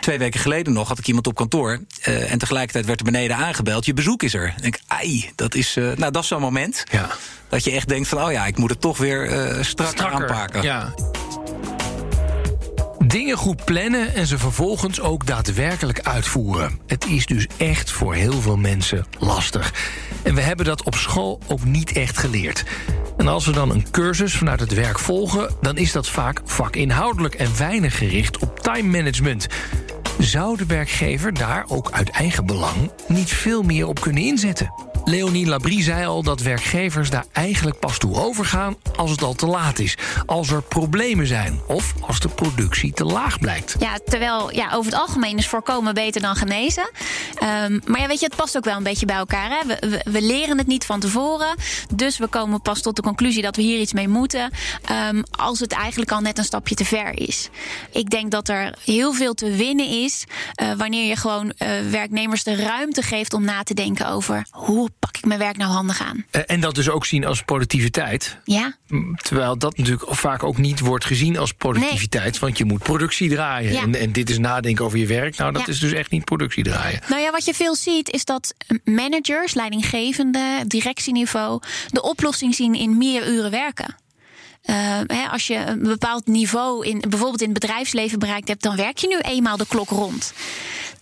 Twee 0.00 0.18
weken 0.18 0.40
geleden 0.40 0.72
nog 0.72 0.88
had 0.88 0.98
ik 0.98 1.06
iemand 1.06 1.26
op 1.26 1.34
kantoor 1.34 1.80
eh, 2.02 2.32
en 2.32 2.38
tegelijkertijd 2.38 2.86
werd 2.86 2.98
er 2.98 3.04
beneden 3.04 3.36
aangebeld: 3.36 3.84
je 3.84 3.94
bezoek 3.94 4.22
is 4.22 4.34
er. 4.34 4.44
En 4.44 4.54
ik 4.56 4.62
denk, 4.62 4.78
ai, 4.86 5.30
dat 5.34 5.54
is, 5.54 5.74
nou, 5.74 6.10
dat 6.10 6.22
is 6.22 6.28
zo'n 6.28 6.40
moment 6.40 6.84
Ja. 6.90 7.10
dat 7.48 7.64
je 7.64 7.70
echt 7.70 7.88
denkt 7.88 8.08
van, 8.08 8.22
oh 8.24 8.32
ja, 8.32 8.46
ik 8.46 8.56
moet 8.56 8.70
het 8.70 8.80
toch 8.80 8.98
weer 8.98 9.58
strakker, 9.60 10.06
aanpakken. 10.06 10.62
Ja. 10.62 10.94
Dingen 13.12 13.36
goed 13.36 13.64
plannen 13.64 14.14
en 14.14 14.26
ze 14.26 14.38
vervolgens 14.38 15.00
ook 15.00 15.26
daadwerkelijk 15.26 16.00
uitvoeren. 16.00 16.78
Het 16.86 17.06
is 17.06 17.26
dus 17.26 17.46
echt 17.56 17.90
voor 17.90 18.14
heel 18.14 18.40
veel 18.40 18.56
mensen 18.56 19.06
lastig. 19.18 19.74
En 20.22 20.34
we 20.34 20.40
hebben 20.40 20.66
dat 20.66 20.82
op 20.82 20.94
school 20.94 21.40
ook 21.48 21.64
niet 21.64 21.92
echt 21.92 22.18
geleerd. 22.18 22.64
En 23.16 23.28
als 23.28 23.46
we 23.46 23.52
dan 23.52 23.70
een 23.70 23.90
cursus 23.90 24.36
vanuit 24.36 24.60
het 24.60 24.74
werk 24.74 24.98
volgen, 24.98 25.54
dan 25.60 25.76
is 25.76 25.92
dat 25.92 26.08
vaak 26.08 26.40
vakinhoudelijk 26.44 27.34
en 27.34 27.58
weinig 27.58 27.98
gericht 27.98 28.38
op 28.38 28.58
time 28.58 28.88
management. 28.88 29.46
Zou 30.18 30.56
de 30.56 30.66
werkgever 30.66 31.34
daar 31.34 31.64
ook 31.68 31.90
uit 31.90 32.10
eigen 32.10 32.46
belang 32.46 32.90
niet 33.08 33.30
veel 33.30 33.62
meer 33.62 33.86
op 33.86 34.00
kunnen 34.00 34.22
inzetten? 34.22 34.91
Leonie 35.04 35.46
Labrie 35.46 35.82
zei 35.82 36.06
al 36.06 36.22
dat 36.22 36.40
werkgevers 36.40 37.10
daar 37.10 37.24
eigenlijk 37.32 37.78
pas 37.78 37.98
toe 37.98 38.16
overgaan 38.16 38.76
als 38.96 39.10
het 39.10 39.22
al 39.22 39.34
te 39.34 39.46
laat 39.46 39.78
is. 39.78 39.96
Als 40.26 40.50
er 40.50 40.62
problemen 40.62 41.26
zijn 41.26 41.60
of 41.66 41.94
als 42.00 42.20
de 42.20 42.28
productie 42.28 42.92
te 42.92 43.04
laag 43.04 43.38
blijkt. 43.38 43.76
Ja, 43.78 43.98
terwijl 44.04 44.54
ja, 44.54 44.70
over 44.72 44.92
het 44.92 45.00
algemeen 45.00 45.38
is 45.38 45.48
voorkomen 45.48 45.94
beter 45.94 46.20
dan 46.20 46.36
genezen. 46.36 46.90
Ehm, 47.38 47.80
maar 47.86 48.00
ja, 48.00 48.06
weet 48.06 48.20
je, 48.20 48.26
het 48.26 48.36
past 48.36 48.56
ook 48.56 48.64
wel 48.64 48.76
een 48.76 48.82
beetje 48.82 49.06
bij 49.06 49.16
elkaar. 49.16 49.50
Hè? 49.50 49.66
We, 49.66 50.00
we, 50.04 50.22
leren 50.22 50.58
het 50.58 50.66
niet 50.66 50.84
van 50.84 51.00
tevoren. 51.00 51.54
Dus 51.94 52.18
we 52.18 52.26
komen 52.26 52.60
pas 52.62 52.80
tot 52.82 52.96
de 52.96 53.02
conclusie 53.02 53.42
dat 53.42 53.56
we 53.56 53.62
hier 53.62 53.80
iets 53.80 53.92
mee 53.92 54.08
moeten. 54.08 54.50
ehm, 54.84 55.22
als 55.30 55.60
het 55.60 55.72
eigenlijk 55.72 56.12
al 56.12 56.20
net 56.20 56.38
een 56.38 56.44
stapje 56.44 56.74
te 56.74 56.84
ver 56.84 57.18
is. 57.20 57.48
Ik 57.92 58.10
denk 58.10 58.30
dat 58.30 58.48
er 58.48 58.74
heel 58.84 59.12
veel 59.12 59.34
te 59.34 59.50
winnen 59.56 59.88
is. 59.88 60.24
eh, 60.54 60.72
wanneer 60.76 61.06
je 61.08 61.16
gewoon 61.16 61.50
eh, 61.56 61.68
werknemers 61.90 62.42
de 62.44 62.56
ruimte 62.56 63.02
geeft 63.02 63.32
om 63.34 63.44
na 63.44 63.62
te 63.62 63.74
denken 63.74 64.08
over 64.08 64.46
hoe 64.50 64.90
pak 64.98 65.16
ik 65.16 65.24
mijn 65.24 65.38
werk 65.38 65.56
nou 65.56 65.72
handig 65.72 66.00
aan. 66.02 66.24
Eh, 66.30 66.40
En 66.46 66.60
dat 66.60 66.74
dus 66.74 66.88
ook 66.88 67.06
zien 67.06 67.24
als 67.26 67.42
productiviteit. 67.42 68.36
Ja, 68.44 68.76
Terwijl 69.22 69.58
dat 69.58 69.76
natuurlijk 69.76 70.14
vaak 70.14 70.42
ook 70.42 70.58
niet 70.58 70.80
wordt 70.80 71.04
gezien 71.04 71.38
als 71.38 71.52
productiviteit. 71.52 72.38
Want 72.38 72.58
je 72.58 72.64
moet 72.64 72.82
productie 72.82 73.30
draaien. 73.30 73.72
Ja. 73.72 73.82
En, 73.82 73.94
en 73.94 74.12
dit 74.12 74.30
is 74.30 74.38
nadenken 74.38 74.84
over 74.84 74.98
je 74.98 75.06
werk. 75.06 75.36
Nou, 75.36 75.52
dat 75.52 75.62
Ja. 75.66 75.72
is 75.72 75.78
dus 75.78 75.92
echt 75.92 76.10
niet 76.10 76.24
productie 76.24 76.64
draaien. 76.64 77.00
Nou 77.08 77.22
ja, 77.22 77.30
wat 77.30 77.44
je 77.44 77.54
veel 77.54 77.74
ziet 77.74 78.10
is 78.10 78.24
dat 78.24 78.54
managers, 78.84 79.54
leidinggevenden, 79.54 80.68
directieniveau 80.68 81.60
de 81.90 82.02
oplossing 82.02 82.54
zien 82.54 82.74
in 82.74 82.96
meer 82.98 83.28
uren 83.28 83.50
werken. 83.50 83.96
Eh, 84.62 84.76
hè, 85.06 85.28
als 85.30 85.46
je 85.46 85.56
een 85.56 85.82
bepaald 85.82 86.26
niveau 86.26 86.86
in, 86.86 87.00
bijvoorbeeld 87.08 87.42
in 87.42 87.50
het 87.50 87.60
bedrijfsleven 87.60 88.18
bereikt 88.18 88.48
hebt, 88.48 88.62
dan 88.62 88.76
werk 88.76 88.98
je 88.98 89.06
nu 89.08 89.18
eenmaal 89.18 89.56
de 89.56 89.66
klok 89.68 89.88
rond. 89.88 90.32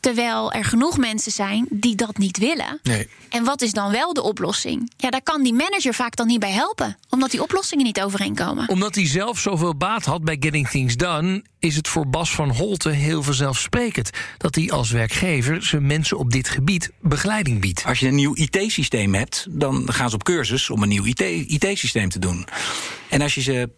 Terwijl 0.01 0.53
er 0.53 0.65
genoeg 0.65 0.99
mensen 0.99 1.33
zijn 1.33 1.67
die 1.71 1.95
dat 1.95 2.19
niet 2.19 2.39
willen. 2.39 2.79
Nee. 2.83 3.09
En 3.29 3.45
wat 3.45 3.63
is 3.63 3.73
dan 3.73 3.91
wel 3.91 4.13
de 4.13 4.23
oplossing? 4.23 4.93
Ja, 4.97 5.11
daar 5.11 5.23
kan 5.23 5.43
die 5.43 5.53
manager 5.55 5.95
vaak 5.95 6.17
dan 6.17 6.27
niet 6.27 6.41
bij 6.41 6.51
helpen, 6.51 6.99
omdat 7.09 7.31
die 7.31 7.43
oplossingen 7.43 7.85
niet 7.85 8.01
overeenkomen. 8.03 8.69
Omdat 8.69 8.95
hij 8.95 9.07
zelf 9.07 9.39
zoveel 9.39 9.77
baat 9.77 10.05
had 10.05 10.25
bij 10.25 10.37
Getting 10.41 10.69
Things 10.69 10.97
Done... 10.97 11.45
is 11.59 11.77
het 11.77 11.89
voor 11.89 12.09
Bas 12.09 12.31
van 12.35 12.51
Holte 12.51 12.91
heel 12.91 13.23
vanzelfsprekend... 13.23 14.11
dat 14.39 14.55
hij 14.55 14.71
als 14.71 14.91
werkgever 14.91 15.63
zijn 15.63 15.87
mensen 15.87 16.19
op 16.19 16.31
dit 16.31 16.49
gebied 16.49 16.91
begeleiding 17.01 17.61
biedt. 17.61 17.85
Als 17.87 17.99
je 18.01 18.07
een 18.07 18.15
nieuw 18.15 18.35
IT-systeem 18.35 19.15
hebt, 19.15 19.47
dan 19.51 19.93
gaan 19.93 20.09
ze 20.09 20.15
op 20.15 20.25
cursus 20.25 20.71
om 20.71 20.83
een 20.83 20.89
nieuw 20.89 21.05
IT-systeem 21.05 22.09
te 22.09 22.19
doen. 22.19 22.47
En 23.09 23.23
als 23.23 23.35
je 23.35 23.41
ze 23.41 23.71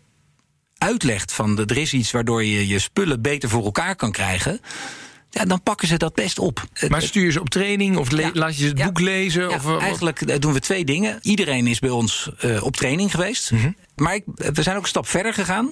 uitlegt 0.79 1.33
van 1.33 1.57
de- 1.57 1.65
er 1.67 1.77
is 1.77 1.93
iets 1.93 2.11
waardoor 2.11 2.45
je 2.45 2.69
je 2.69 2.79
spullen 2.79 3.23
beter 3.23 3.49
voor 3.49 3.65
elkaar 3.65 3.97
kan 3.97 4.13
krijgen. 4.13 4.61
Ja, 5.35 5.45
dan 5.45 5.63
pakken 5.63 5.89
ze 5.89 5.97
dat 5.97 6.15
best 6.15 6.39
op. 6.39 6.65
Maar 6.89 7.03
stuur 7.03 7.25
je 7.25 7.31
ze 7.31 7.41
op 7.41 7.49
training 7.51 7.97
of 7.97 8.17
Ja. 8.17 8.31
laat 8.33 8.57
je 8.57 8.63
ze 8.63 8.69
het 8.69 8.79
Ja. 8.79 8.85
boek 8.85 9.01
lezen? 9.01 9.43
Ja, 9.49 9.57
of, 9.57 9.67
eh, 9.67 9.83
eigenlijk 9.83 10.21
eh, 10.23 10.39
doen 10.39 10.53
we 10.53 10.61
twee 10.61 10.85
dingen. 10.85 11.19
Iedereen 11.23 11.67
is 11.67 11.79
bij 11.79 11.91
ons 11.91 12.31
eh, 12.39 12.63
op 12.63 12.77
training 12.77 13.11
geweest. 13.11 13.51
Mhm. 13.51 13.71
Maar 13.97 14.15
ik, 14.15 14.23
we 14.35 14.63
zijn 14.63 14.77
ook 14.77 14.83
een 14.83 14.89
stap 14.89 15.07
verder 15.09 15.35
gegaan. 15.35 15.71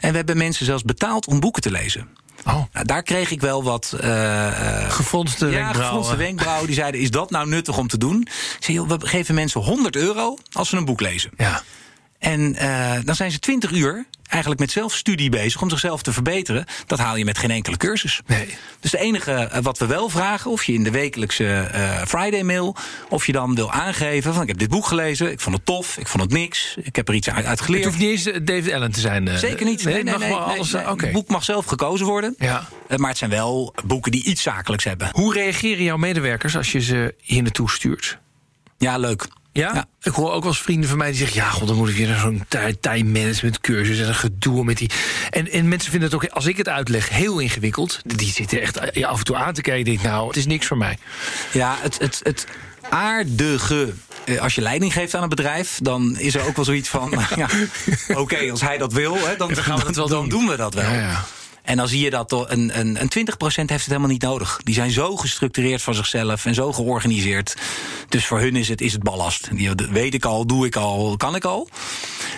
En 0.00 0.10
we 0.10 0.16
hebben 0.16 0.36
mensen 0.36 0.64
zelfs 0.66 0.82
betaald 0.82 1.26
om 1.26 1.40
boeken 1.40 1.62
te 1.62 1.70
lezen. 1.70 2.08
Oh, 2.44 2.62
Nou, 2.72 2.86
daar 2.86 3.02
kreeg 3.02 3.30
ik 3.30 3.40
wel 3.40 3.62
wat. 3.62 3.94
eh, 4.00 4.46
eh, 4.84 4.90
gefronste 4.90 5.44
ja, 5.46 5.50
wenkbrauwen. 5.52 5.84
gefronste 5.84 6.16
wenkbrauwen. 6.16 6.66
Die 6.66 6.74
zeiden: 6.76 7.00
Is 7.00 7.10
dat 7.10 7.30
nou 7.30 7.48
nuttig 7.48 7.78
om 7.78 7.88
te 7.88 7.98
doen? 7.98 8.20
Ik 8.20 8.56
zei: 8.64 8.76
joh, 8.76 8.88
We 8.88 9.06
geven 9.06 9.34
mensen 9.34 9.60
100 9.60 9.96
euro 9.96 10.36
als 10.52 10.68
ze 10.68 10.76
een 10.76 10.84
boek 10.84 11.00
lezen. 11.00 11.30
Ja. 11.36 11.62
En 12.18 12.54
eh, 12.54 12.92
dan 13.04 13.14
zijn 13.14 13.30
ze 13.30 13.38
20 13.38 13.70
uur 13.70 14.04
eigenlijk 14.28 14.60
met 14.60 14.70
zelfstudie 14.70 15.30
bezig 15.30 15.62
om 15.62 15.70
zichzelf 15.70 16.02
te 16.02 16.12
verbeteren. 16.12 16.64
Dat 16.86 16.98
haal 16.98 17.16
je 17.16 17.24
met 17.24 17.38
geen 17.38 17.50
enkele 17.50 17.76
cursus. 17.76 18.20
Nee. 18.26 18.54
Dus 18.80 18.92
het 18.92 19.00
enige 19.00 19.32
eh, 19.32 19.62
wat 19.62 19.78
we 19.78 19.86
wel 19.86 20.08
vragen, 20.08 20.50
of 20.50 20.64
je 20.64 20.72
in 20.72 20.84
de 20.84 20.90
wekelijkse 20.90 21.46
eh, 21.46 22.02
Friday 22.06 22.42
mail, 22.42 22.76
of 23.08 23.26
je 23.26 23.32
dan 23.32 23.54
wil 23.54 23.72
aangeven 23.72 24.32
van 24.32 24.42
ik 24.42 24.48
heb 24.48 24.58
dit 24.58 24.68
boek 24.68 24.86
gelezen, 24.86 25.30
ik 25.30 25.40
vond 25.40 25.56
het 25.56 25.64
tof, 25.66 25.98
ik 25.98 26.06
vond 26.06 26.22
het 26.22 26.32
niks, 26.32 26.76
ik 26.82 26.96
heb 26.96 27.08
er 27.08 27.14
iets 27.14 27.28
uit, 27.28 27.36
uit 27.36 27.46
Het 27.48 27.60
geleerd. 27.60 27.84
hoeft 27.84 27.98
niet 27.98 28.08
eens 28.10 28.24
David 28.44 28.72
Allen 28.72 28.92
te 28.92 29.00
zijn. 29.00 29.38
Zeker 29.38 29.66
niet. 29.66 29.84
Nee, 29.84 30.02
Nee, 30.02 30.18
nee, 30.18 30.32
alles. 30.32 30.72
Het 30.72 31.12
boek 31.12 31.28
mag 31.28 31.44
zelf 31.44 31.64
gekozen 31.66 32.06
worden. 32.06 32.34
Ja. 32.38 32.68
Maar 32.96 33.08
het 33.08 33.18
zijn 33.18 33.30
wel 33.30 33.74
boeken 33.84 34.12
die 34.12 34.24
iets 34.24 34.42
zakelijks 34.42 34.84
hebben. 34.84 35.08
Hoe 35.12 35.32
reageren 35.34 35.82
jouw 35.84 35.96
medewerkers 35.96 36.56
als 36.56 36.72
je 36.72 36.80
ze 36.80 37.14
hier 37.22 37.42
naartoe 37.42 37.70
stuurt? 37.70 38.18
Ja, 38.78 38.98
leuk. 38.98 39.28
Ja? 39.56 39.74
Ja. 39.74 39.84
Ik 40.02 40.12
hoor 40.12 40.32
ook 40.32 40.42
wel 40.42 40.52
eens 40.52 40.60
vrienden 40.62 40.88
van 40.88 40.98
mij 40.98 41.08
die 41.10 41.16
zeggen... 41.18 41.36
ja, 41.36 41.48
god, 41.50 41.68
dan 41.68 41.76
moet 41.76 41.88
ik 41.88 41.96
weer 41.96 42.08
naar 42.08 42.18
zo'n 42.20 42.44
ti- 42.48 42.76
time 42.80 43.20
management 43.20 43.60
cursus... 43.60 43.98
en 44.00 44.08
een 44.08 44.14
gedoe 44.14 44.64
met 44.64 44.76
die... 44.78 44.90
En, 45.30 45.50
en 45.50 45.68
mensen 45.68 45.90
vinden 45.90 46.10
het 46.10 46.22
ook, 46.24 46.30
als 46.30 46.46
ik 46.46 46.56
het 46.56 46.68
uitleg, 46.68 47.08
heel 47.08 47.38
ingewikkeld. 47.38 48.00
Die 48.04 48.32
zitten 48.32 48.60
echt 48.60 48.76
eh, 48.76 49.06
af 49.06 49.18
en 49.18 49.24
toe 49.24 49.36
aan 49.36 49.54
te 49.54 49.60
kijken. 49.62 49.84
Denk, 49.84 50.02
nou, 50.02 50.26
het 50.26 50.36
is 50.36 50.46
niks 50.46 50.66
voor 50.66 50.76
mij. 50.76 50.98
Ja, 51.52 51.76
het, 51.80 51.98
het, 51.98 52.20
het 52.22 52.46
aardige. 52.88 53.92
eh, 54.24 54.38
Als 54.40 54.54
je 54.54 54.60
leiding 54.60 54.92
geeft 54.92 55.14
aan 55.14 55.22
een 55.22 55.28
bedrijf, 55.28 55.78
dan 55.82 56.18
is 56.18 56.34
er 56.34 56.46
ook 56.46 56.56
wel 56.56 56.64
zoiets 56.64 56.88
van. 56.88 57.10
ja, 57.36 57.48
Oké, 58.16 58.50
als 58.50 58.60
hij 58.60 58.78
dat 58.78 58.92
wil, 58.92 59.14
hè, 59.26 59.36
dan, 59.36 59.54
Dan 59.54 59.64
gaan 59.64 59.78
we 59.78 59.84
dat 59.84 59.94
wel 59.96 60.08
dan 60.08 60.28
doen. 60.28 60.38
doen 60.40 60.48
we 60.48 60.56
dat 60.56 60.74
wel. 60.74 60.84
Ja, 60.84 61.00
ja. 61.00 61.24
En 61.66 61.76
dan 61.76 61.88
zie 61.88 62.00
je 62.00 62.10
dat 62.10 62.32
een, 62.32 62.78
een, 62.78 63.00
een 63.00 63.10
20% 63.10 63.38
heeft 63.46 63.68
het 63.68 63.86
helemaal 63.86 64.08
niet 64.08 64.22
nodig. 64.22 64.60
Die 64.64 64.74
zijn 64.74 64.90
zo 64.90 65.16
gestructureerd 65.16 65.82
van 65.82 65.94
zichzelf 65.94 66.46
en 66.46 66.54
zo 66.54 66.72
georganiseerd. 66.72 67.56
Dus 68.08 68.26
voor 68.26 68.40
hun 68.40 68.56
is 68.56 68.68
het, 68.68 68.80
is 68.80 68.92
het 68.92 69.02
ballast. 69.02 69.48
Dat 69.76 69.88
weet 69.88 70.14
ik 70.14 70.24
al, 70.24 70.46
doe 70.46 70.66
ik 70.66 70.76
al, 70.76 71.16
kan 71.16 71.34
ik 71.34 71.44
al. 71.44 71.68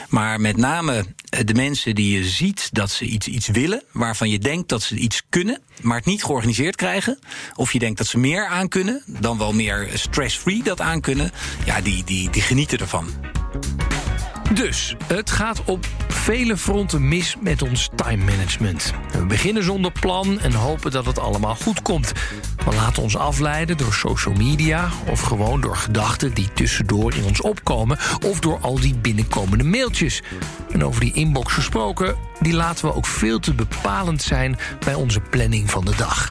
Maar 0.08 0.40
met 0.40 0.56
name 0.56 1.04
eh, 1.28 1.40
de 1.44 1.54
mensen 1.54 1.94
die 1.94 2.18
je 2.18 2.24
ziet 2.24 2.68
dat 2.72 2.90
ze 2.90 3.04
iets, 3.04 3.26
iets 3.26 3.48
willen, 3.48 3.82
waarvan 3.92 4.30
je 4.30 4.38
denkt 4.38 4.68
dat 4.68 4.82
ze 4.82 4.94
iets 4.94 5.22
kunnen, 5.28 5.60
maar 5.80 5.96
het 5.96 6.06
niet 6.06 6.24
georganiseerd 6.24 6.76
krijgen. 6.76 7.18
Of 7.54 7.72
je 7.72 7.78
denkt 7.78 7.98
dat 7.98 8.06
ze 8.06 8.18
meer 8.18 8.46
aan 8.46 8.68
kunnen, 8.68 9.02
dan 9.06 9.38
wel 9.38 9.52
meer 9.52 9.90
stress-free 9.94 10.62
dat 10.62 10.80
aan 10.80 11.00
kunnen. 11.00 11.30
Ja, 11.64 11.80
die, 11.80 12.04
die, 12.04 12.30
die 12.30 12.42
genieten 12.42 12.78
ervan. 12.78 13.06
Dus 14.54 14.96
het 15.06 15.30
gaat 15.30 15.64
op 15.64 15.87
vele 16.08 16.56
fronten 16.56 17.08
mis 17.08 17.37
met 17.40 17.62
ons 17.62 17.88
time 17.94 18.24
management. 18.24 18.92
We 19.12 19.26
beginnen 19.26 19.64
zonder 19.64 19.92
plan 19.92 20.40
en 20.40 20.52
hopen 20.52 20.90
dat 20.90 21.06
het 21.06 21.18
allemaal 21.18 21.54
goed 21.54 21.82
komt. 21.82 22.12
We 22.64 22.74
laten 22.74 23.02
ons 23.02 23.16
afleiden 23.16 23.76
door 23.76 23.92
social 23.92 24.34
media 24.34 24.88
of 25.06 25.20
gewoon 25.20 25.61
door 25.61 25.76
gedachten 25.76 26.34
die 26.34 26.52
tussendoor 26.52 27.14
in 27.14 27.24
ons 27.24 27.40
opkomen 27.40 27.98
of 28.26 28.40
door 28.40 28.58
al 28.61 28.80
die 28.80 28.94
binnenkomende 28.94 29.64
mailtjes. 29.64 30.22
En 30.70 30.84
over 30.84 31.00
die 31.00 31.12
inbox 31.12 31.52
gesproken, 31.52 32.16
die 32.40 32.54
laten 32.54 32.87
we 32.87 32.94
ook 32.94 33.06
veel 33.06 33.38
te 33.38 33.54
bepalend 33.54 34.22
zijn 34.22 34.58
bij 34.84 34.94
onze 34.94 35.20
planning 35.20 35.70
van 35.70 35.84
de 35.84 35.96
dag. 35.96 36.30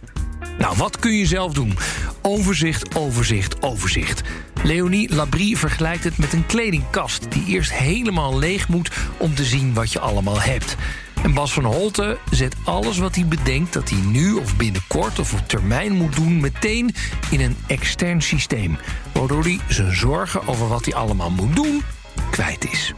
Nou, 0.57 0.77
wat 0.77 0.99
kun 0.99 1.11
je 1.11 1.25
zelf 1.25 1.53
doen? 1.53 1.77
Overzicht, 2.21 2.95
overzicht, 2.95 3.61
overzicht. 3.61 4.21
Leonie 4.63 5.15
Labrie 5.15 5.57
vergelijkt 5.57 6.03
het 6.03 6.17
met 6.17 6.33
een 6.33 6.45
kledingkast 6.45 7.31
die 7.31 7.45
eerst 7.45 7.73
helemaal 7.73 8.37
leeg 8.37 8.67
moet 8.67 8.91
om 9.17 9.35
te 9.35 9.43
zien 9.45 9.73
wat 9.73 9.91
je 9.91 9.99
allemaal 9.99 10.41
hebt. 10.41 10.75
En 11.23 11.33
Bas 11.33 11.53
van 11.53 11.65
Holte 11.65 12.17
zet 12.31 12.55
alles 12.63 12.97
wat 12.97 13.15
hij 13.15 13.25
bedenkt 13.25 13.73
dat 13.73 13.89
hij 13.89 13.99
nu 13.99 14.33
of 14.33 14.55
binnenkort 14.55 15.19
of 15.19 15.33
op 15.33 15.47
termijn 15.47 15.91
moet 15.91 16.15
doen, 16.15 16.39
meteen 16.39 16.95
in 17.31 17.41
een 17.41 17.57
extern 17.67 18.21
systeem. 18.21 18.77
Waardoor 19.13 19.43
hij 19.43 19.59
zijn 19.67 19.95
zorgen 19.95 20.47
over 20.47 20.67
wat 20.67 20.85
hij 20.85 20.93
allemaal 20.93 21.31
moet 21.31 21.55
doen 21.55 21.83
kwijt 22.31 22.71
is. 22.71 22.93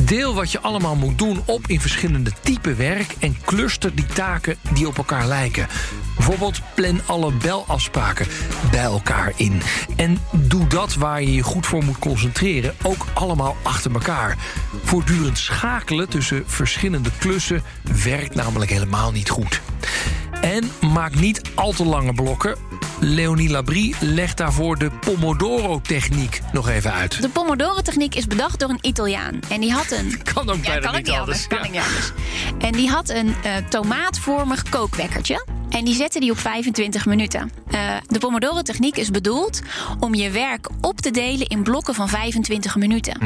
Deel 0.00 0.34
wat 0.34 0.52
je 0.52 0.60
allemaal 0.60 0.96
moet 0.96 1.18
doen 1.18 1.42
op 1.44 1.66
in 1.66 1.80
verschillende 1.80 2.32
type 2.40 2.74
werk 2.74 3.14
en 3.18 3.36
cluster 3.44 3.94
die 3.94 4.06
taken 4.06 4.56
die 4.72 4.86
op 4.86 4.96
elkaar 4.96 5.26
lijken. 5.26 5.68
Bijvoorbeeld 6.26 6.60
plan 6.74 7.00
alle 7.06 7.32
belafspraken 7.32 8.26
bij 8.70 8.82
elkaar 8.82 9.32
in. 9.36 9.60
En 9.96 10.18
doe 10.32 10.66
dat 10.66 10.94
waar 10.94 11.22
je 11.22 11.34
je 11.34 11.42
goed 11.42 11.66
voor 11.66 11.84
moet 11.84 11.98
concentreren 11.98 12.74
ook 12.82 13.06
allemaal 13.14 13.56
achter 13.62 13.92
elkaar. 13.92 14.36
Voortdurend 14.84 15.38
schakelen 15.38 16.08
tussen 16.08 16.42
verschillende 16.46 17.10
klussen 17.18 17.62
werkt 18.04 18.34
namelijk 18.34 18.70
helemaal 18.70 19.12
niet 19.12 19.30
goed. 19.30 19.60
En 20.40 20.70
maak 20.92 21.14
niet 21.14 21.40
al 21.54 21.72
te 21.72 21.84
lange 21.84 22.14
blokken. 22.14 22.56
Leonie 23.00 23.50
Labrie 23.50 23.94
legt 24.00 24.36
daarvoor 24.36 24.78
de 24.78 24.90
Pomodoro-techniek 24.90 26.40
nog 26.52 26.68
even 26.68 26.92
uit. 26.92 27.22
De 27.22 27.28
Pomodoro-techniek 27.28 28.14
is 28.14 28.26
bedacht 28.26 28.60
door 28.60 28.68
een 28.70 28.78
Italiaan. 28.80 29.40
En 29.48 29.60
die 29.60 29.72
had 29.72 29.90
een. 29.90 30.22
Kan 30.34 30.50
ook 30.50 30.62
bijna 30.62 30.80
kan 30.80 30.94
niet 30.94 31.06
niet 31.06 31.14
anders. 31.14 31.46
Kan 31.46 31.62
niet 31.62 31.80
anders. 31.80 32.12
En 32.58 32.72
die 32.72 32.88
had 32.88 33.08
een 33.08 33.34
eh, 33.42 33.56
tomaatvormig 33.68 34.62
kookwekkertje. 34.68 35.62
En 35.74 35.84
die 35.84 35.94
zette 35.94 36.20
die 36.20 36.30
op 36.30 36.38
25 36.38 37.06
minuten. 37.06 37.50
Eh, 37.70 37.96
de 38.06 38.18
Pomodoro-techniek 38.18 38.96
is 38.96 39.10
bedoeld 39.10 39.60
om 40.00 40.14
je 40.14 40.30
werk 40.30 40.68
op 40.80 41.00
te 41.00 41.10
delen 41.10 41.46
in 41.46 41.62
blokken 41.62 41.94
van 41.94 42.08
25 42.08 42.76
minuten. 42.76 43.18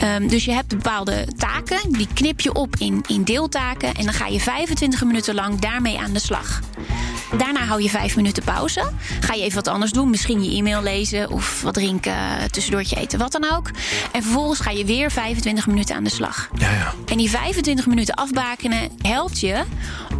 Ehm, 0.00 0.28
dus 0.28 0.44
je 0.44 0.52
hebt 0.52 0.68
bepaalde 0.68 1.26
taken, 1.36 1.92
die 1.92 2.08
knip 2.14 2.40
je 2.40 2.52
op 2.52 2.76
in, 2.76 3.04
in 3.06 3.24
deeltaken. 3.24 3.94
En 3.94 4.04
dan 4.04 4.12
ga 4.12 4.26
je 4.26 4.40
25 4.40 5.04
minuten 5.04 5.34
lang 5.34 5.58
daarmee 5.58 5.98
aan 5.98 6.12
de 6.12 6.18
slag. 6.18 6.60
Daarna 7.38 7.64
hou 7.64 7.82
je 7.82 7.88
vijf 7.88 8.16
minuten 8.16 8.44
pauze. 8.44 8.90
Ga 9.20 9.34
je 9.34 9.42
even 9.42 9.54
wat 9.54 9.68
anders 9.68 9.92
doen. 9.92 10.10
Misschien 10.10 10.44
je 10.44 10.56
e-mail 10.56 10.82
lezen 10.82 11.30
of 11.30 11.62
wat 11.62 11.74
drinken, 11.74 12.14
tussendoortje 12.50 12.96
eten, 12.96 13.18
wat 13.18 13.32
dan 13.32 13.52
ook. 13.52 13.70
En 14.12 14.22
vervolgens 14.22 14.60
ga 14.60 14.70
je 14.70 14.84
weer 14.84 15.10
25 15.10 15.66
minuten 15.66 15.96
aan 15.96 16.04
de 16.04 16.10
slag. 16.10 16.48
Ja, 16.54 16.70
ja. 16.70 16.94
En 17.06 17.16
die 17.16 17.30
25 17.30 17.86
minuten 17.86 18.14
afbakenen 18.14 18.90
helpt 19.02 19.40
je 19.40 19.62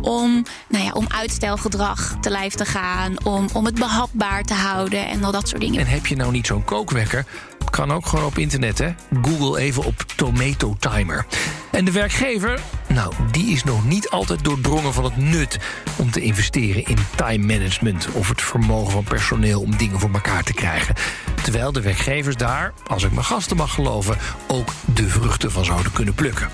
om, 0.01 0.45
nou 0.69 0.85
ja, 0.85 0.93
om 0.93 1.07
uitstelgedrag 1.09 2.17
te 2.21 2.31
lijf 2.31 2.55
te 2.55 2.65
gaan. 2.65 3.15
Om, 3.25 3.49
om 3.53 3.65
het 3.65 3.75
behapbaar 3.75 4.43
te 4.43 4.55
houden 4.55 5.07
en 5.07 5.25
al 5.25 5.33
dat 5.33 5.49
soort 5.49 5.61
dingen. 5.61 5.81
En 5.81 5.87
heb 5.87 6.07
je 6.07 6.17
nou 6.17 6.33
niet 6.33 6.47
zo'n 6.47 6.65
kookwekker? 6.65 7.27
Kan 7.71 7.93
ook 7.93 8.07
gewoon 8.07 8.25
op 8.25 8.39
internet, 8.39 8.79
hè? 8.79 8.95
Google 9.23 9.61
even 9.61 9.85
op 9.85 10.05
Tomato 10.17 10.77
Timer. 10.79 11.27
En 11.71 11.85
de 11.85 11.91
werkgever, 11.91 12.61
nou, 12.89 13.13
die 13.31 13.53
is 13.53 13.65
nog 13.65 13.85
niet 13.85 14.11
altijd 14.11 14.45
doordrongen 14.45 14.93
van 14.93 15.05
het 15.05 15.17
nut 15.17 15.59
om 15.97 16.11
te 16.11 16.21
investeren 16.21 16.85
in 16.85 16.99
time 17.17 17.47
management 17.47 18.09
of 18.13 18.29
het 18.29 18.43
vermogen 18.43 18.93
van 18.93 19.05
personeel 19.05 19.61
om 19.61 19.77
dingen 19.77 20.01
voor 20.01 20.11
elkaar 20.13 20.43
te 20.43 20.53
krijgen. 20.53 20.95
Terwijl 21.43 21.73
de 21.73 21.81
werkgevers 21.81 22.37
daar, 22.37 22.73
als 22.87 23.03
ik 23.05 23.13
mijn 23.13 23.25
gasten 23.25 23.57
mag 23.57 23.75
geloven, 23.75 24.19
ook 24.47 24.73
de 24.95 25.09
vruchten 25.09 25.51
van 25.51 25.65
zouden 25.65 25.93
kunnen 25.93 26.15
plukken. 26.15 26.49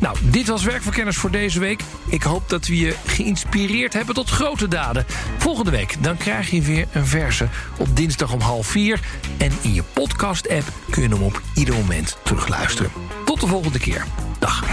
Nou, 0.00 0.16
dit 0.22 0.46
was 0.46 0.64
Werkverkenners 0.64 1.16
voor 1.16 1.30
deze 1.30 1.60
week. 1.60 1.80
Ik 2.06 2.22
hoop 2.22 2.48
dat 2.48 2.66
we 2.66 2.76
je 2.76 2.94
geïnspireerd 3.06 3.92
hebben 3.92 4.14
tot 4.14 4.30
grote 4.30 4.68
daden. 4.68 5.06
Volgende 5.38 5.70
week 5.70 6.02
dan 6.02 6.16
krijg 6.16 6.50
je 6.50 6.62
weer 6.62 6.86
een 6.92 7.06
verse 7.06 7.48
op 7.78 7.96
dinsdag 7.96 8.32
om 8.32 8.40
half 8.40 8.66
vier. 8.66 9.00
En 9.38 9.52
in 9.60 9.74
je 9.74 9.82
podcast-app 9.92 10.72
kun 10.90 11.02
je 11.02 11.08
hem 11.08 11.22
op 11.22 11.42
ieder 11.54 11.74
moment 11.74 12.16
terugluisteren. 12.22 12.90
Tot 13.24 13.40
de 13.40 13.46
volgende 13.46 13.78
keer. 13.78 14.04
Dag. 14.38 14.64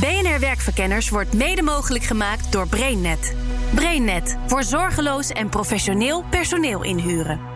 BNR 0.00 0.40
Werkverkenners 0.40 1.08
wordt 1.08 1.32
mede 1.32 1.62
mogelijk 1.62 2.04
gemaakt 2.04 2.52
door 2.52 2.68
BrainNet. 2.68 3.34
BrainNet 3.74 4.36
voor 4.46 4.62
zorgeloos 4.62 5.30
en 5.30 5.48
professioneel 5.48 6.24
personeel 6.30 6.82
inhuren. 6.82 7.55